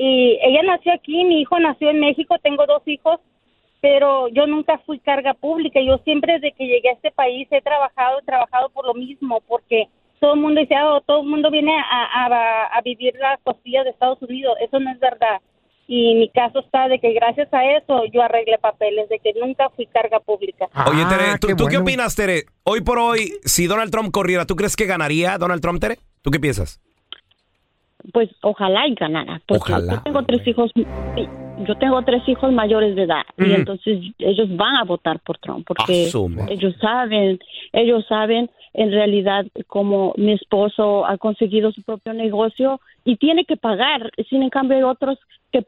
Y 0.00 0.38
ella 0.42 0.62
nació 0.62 0.92
aquí, 0.92 1.24
mi 1.24 1.40
hijo 1.40 1.58
nació 1.58 1.90
en 1.90 1.98
México, 1.98 2.36
tengo 2.40 2.64
dos 2.66 2.82
hijos, 2.86 3.18
pero 3.80 4.28
yo 4.28 4.46
nunca 4.46 4.78
fui 4.86 5.00
carga 5.00 5.34
pública. 5.34 5.80
Yo 5.84 5.98
siempre 6.04 6.34
desde 6.34 6.52
que 6.52 6.66
llegué 6.68 6.90
a 6.90 6.92
este 6.92 7.10
país 7.10 7.48
he 7.50 7.60
trabajado, 7.60 8.20
he 8.20 8.24
trabajado 8.24 8.68
por 8.70 8.86
lo 8.86 8.94
mismo, 8.94 9.40
porque 9.48 9.88
todo 10.20 10.34
el 10.34 10.40
mundo 10.40 10.60
dice, 10.60 10.74
"Oh, 10.84 11.00
todo 11.00 11.22
el 11.22 11.28
mundo 11.28 11.50
viene 11.50 11.76
a, 11.76 12.26
a, 12.26 12.64
a 12.78 12.80
vivir 12.82 13.14
las 13.20 13.40
costillas 13.42 13.84
de 13.84 13.90
Estados 13.90 14.22
Unidos. 14.22 14.56
Eso 14.60 14.78
no 14.78 14.90
es 14.92 15.00
verdad. 15.00 15.40
Y 15.90 16.14
mi 16.16 16.28
caso 16.28 16.58
está 16.60 16.86
de 16.86 17.00
que 17.00 17.12
gracias 17.14 17.48
a 17.52 17.64
eso 17.64 18.04
yo 18.12 18.22
arreglé 18.22 18.58
papeles, 18.58 19.08
de 19.08 19.18
que 19.20 19.32
nunca 19.40 19.68
fui 19.70 19.86
carga 19.86 20.20
pública. 20.20 20.68
Oye, 20.86 21.04
Tere, 21.06 21.30
Ah, 21.32 21.38
¿tú, 21.40 21.46
qué 21.48 21.54
tú 21.54 21.64
qué 21.64 21.76
bueno. 21.78 21.82
opinas, 21.82 22.14
Tere? 22.14 22.42
Hoy 22.62 22.82
por 22.82 22.98
hoy, 22.98 23.32
si 23.44 23.66
Donald 23.66 23.90
Trump 23.90 24.10
corriera, 24.12 24.44
¿tú 24.44 24.54
crees 24.54 24.76
que 24.76 24.86
ganaría 24.86 25.38
Donald 25.38 25.62
Trump, 25.62 25.80
Tere? 25.80 25.96
¿Tú 26.22 26.30
qué 26.30 26.38
piensas? 26.38 26.78
Pues 28.12 28.30
ojalá 28.42 28.86
y 28.86 28.94
ganara 28.94 29.40
porque 29.46 29.72
Ojalá, 29.72 29.94
yo 29.96 30.02
tengo 30.02 30.22
tres 30.24 30.46
hijos 30.46 30.70
yo 31.66 31.74
tengo 31.76 32.00
tres 32.02 32.22
hijos 32.28 32.52
mayores 32.52 32.94
de 32.94 33.02
edad 33.02 33.22
y 33.36 33.52
entonces 33.52 34.00
ellos 34.18 34.48
van 34.56 34.76
a 34.76 34.84
votar 34.84 35.18
por 35.20 35.38
Trump 35.38 35.66
porque 35.66 36.06
Asume. 36.06 36.46
ellos 36.50 36.74
saben 36.80 37.40
ellos 37.72 38.06
saben 38.08 38.48
en 38.74 38.92
realidad 38.92 39.44
como 39.66 40.14
mi 40.16 40.32
esposo 40.32 41.04
ha 41.04 41.18
conseguido 41.18 41.72
su 41.72 41.82
propio 41.82 42.12
negocio 42.14 42.80
y 43.04 43.16
tiene 43.16 43.44
que 43.44 43.56
pagar. 43.56 44.12
Sin 44.30 44.42
en 44.42 44.50
cambio 44.50 44.76
hay 44.76 44.82
otros 44.84 45.18
que 45.50 45.66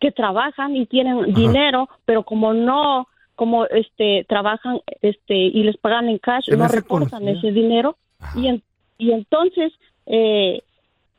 que 0.00 0.10
trabajan 0.10 0.74
y 0.76 0.86
tienen 0.86 1.32
dinero 1.34 1.88
pero 2.04 2.24
como 2.24 2.52
no 2.54 3.06
como 3.36 3.66
este 3.66 4.24
trabajan 4.28 4.80
este 5.02 5.36
y 5.36 5.62
les 5.62 5.76
pagan 5.76 6.08
en 6.08 6.18
cash 6.18 6.48
no 6.50 6.66
reportan 6.66 7.28
ese 7.28 7.52
dinero. 7.52 7.96
Y 8.34 8.48
en- 8.48 8.62
y 8.98 9.12
entonces 9.12 9.72
eh, 10.06 10.62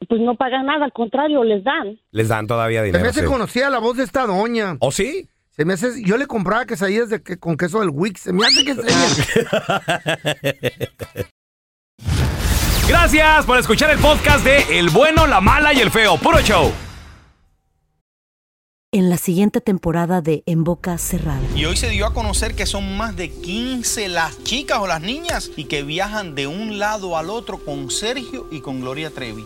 pues 0.07 0.21
no 0.21 0.35
pagan 0.35 0.65
nada, 0.65 0.85
al 0.85 0.93
contrario, 0.93 1.43
les 1.43 1.63
dan. 1.63 1.99
Les 2.11 2.27
dan 2.29 2.47
todavía 2.47 2.79
Se 2.81 2.85
dinero. 2.87 3.03
me 3.03 3.09
hace 3.09 3.21
sí. 3.21 3.25
conocida 3.25 3.69
la 3.69 3.79
voz 3.79 3.97
de 3.97 4.03
esta 4.03 4.25
doña. 4.25 4.77
¿Oh, 4.79 4.91
sí? 4.91 5.29
Se 5.51 5.65
me 5.65 5.73
hace, 5.73 6.01
yo 6.03 6.17
le 6.17 6.25
compraba 6.25 6.65
quesadillas 6.65 7.09
de 7.09 7.21
que, 7.21 7.37
con 7.37 7.57
queso 7.57 7.81
del 7.81 7.89
Wix. 7.89 8.21
Se 8.21 8.33
me 8.33 8.45
hace 8.45 8.63
que. 8.63 8.75
Gracias 12.87 13.45
por 13.45 13.57
escuchar 13.59 13.91
el 13.91 13.99
podcast 13.99 14.43
de 14.43 14.79
El 14.79 14.89
bueno, 14.89 15.27
la 15.27 15.41
mala 15.41 15.73
y 15.73 15.79
el 15.79 15.91
feo. 15.91 16.17
Puro 16.17 16.39
show. 16.41 16.71
En 18.91 19.11
la 19.11 19.17
siguiente 19.17 19.61
temporada 19.61 20.21
de 20.21 20.41
En 20.47 20.63
Boca 20.63 20.97
Cerrada. 20.97 21.39
Y 21.55 21.65
hoy 21.65 21.77
se 21.77 21.89
dio 21.89 22.07
a 22.07 22.13
conocer 22.13 22.55
que 22.55 22.65
son 22.65 22.97
más 22.97 23.15
de 23.15 23.29
15 23.29 24.07
las 24.07 24.43
chicas 24.43 24.79
o 24.79 24.87
las 24.87 25.01
niñas 25.01 25.51
y 25.55 25.65
que 25.65 25.83
viajan 25.83 26.33
de 26.33 26.47
un 26.47 26.79
lado 26.79 27.15
al 27.15 27.29
otro 27.29 27.59
con 27.63 27.91
Sergio 27.91 28.47
y 28.49 28.61
con 28.61 28.81
Gloria 28.81 29.11
Trevi. 29.11 29.45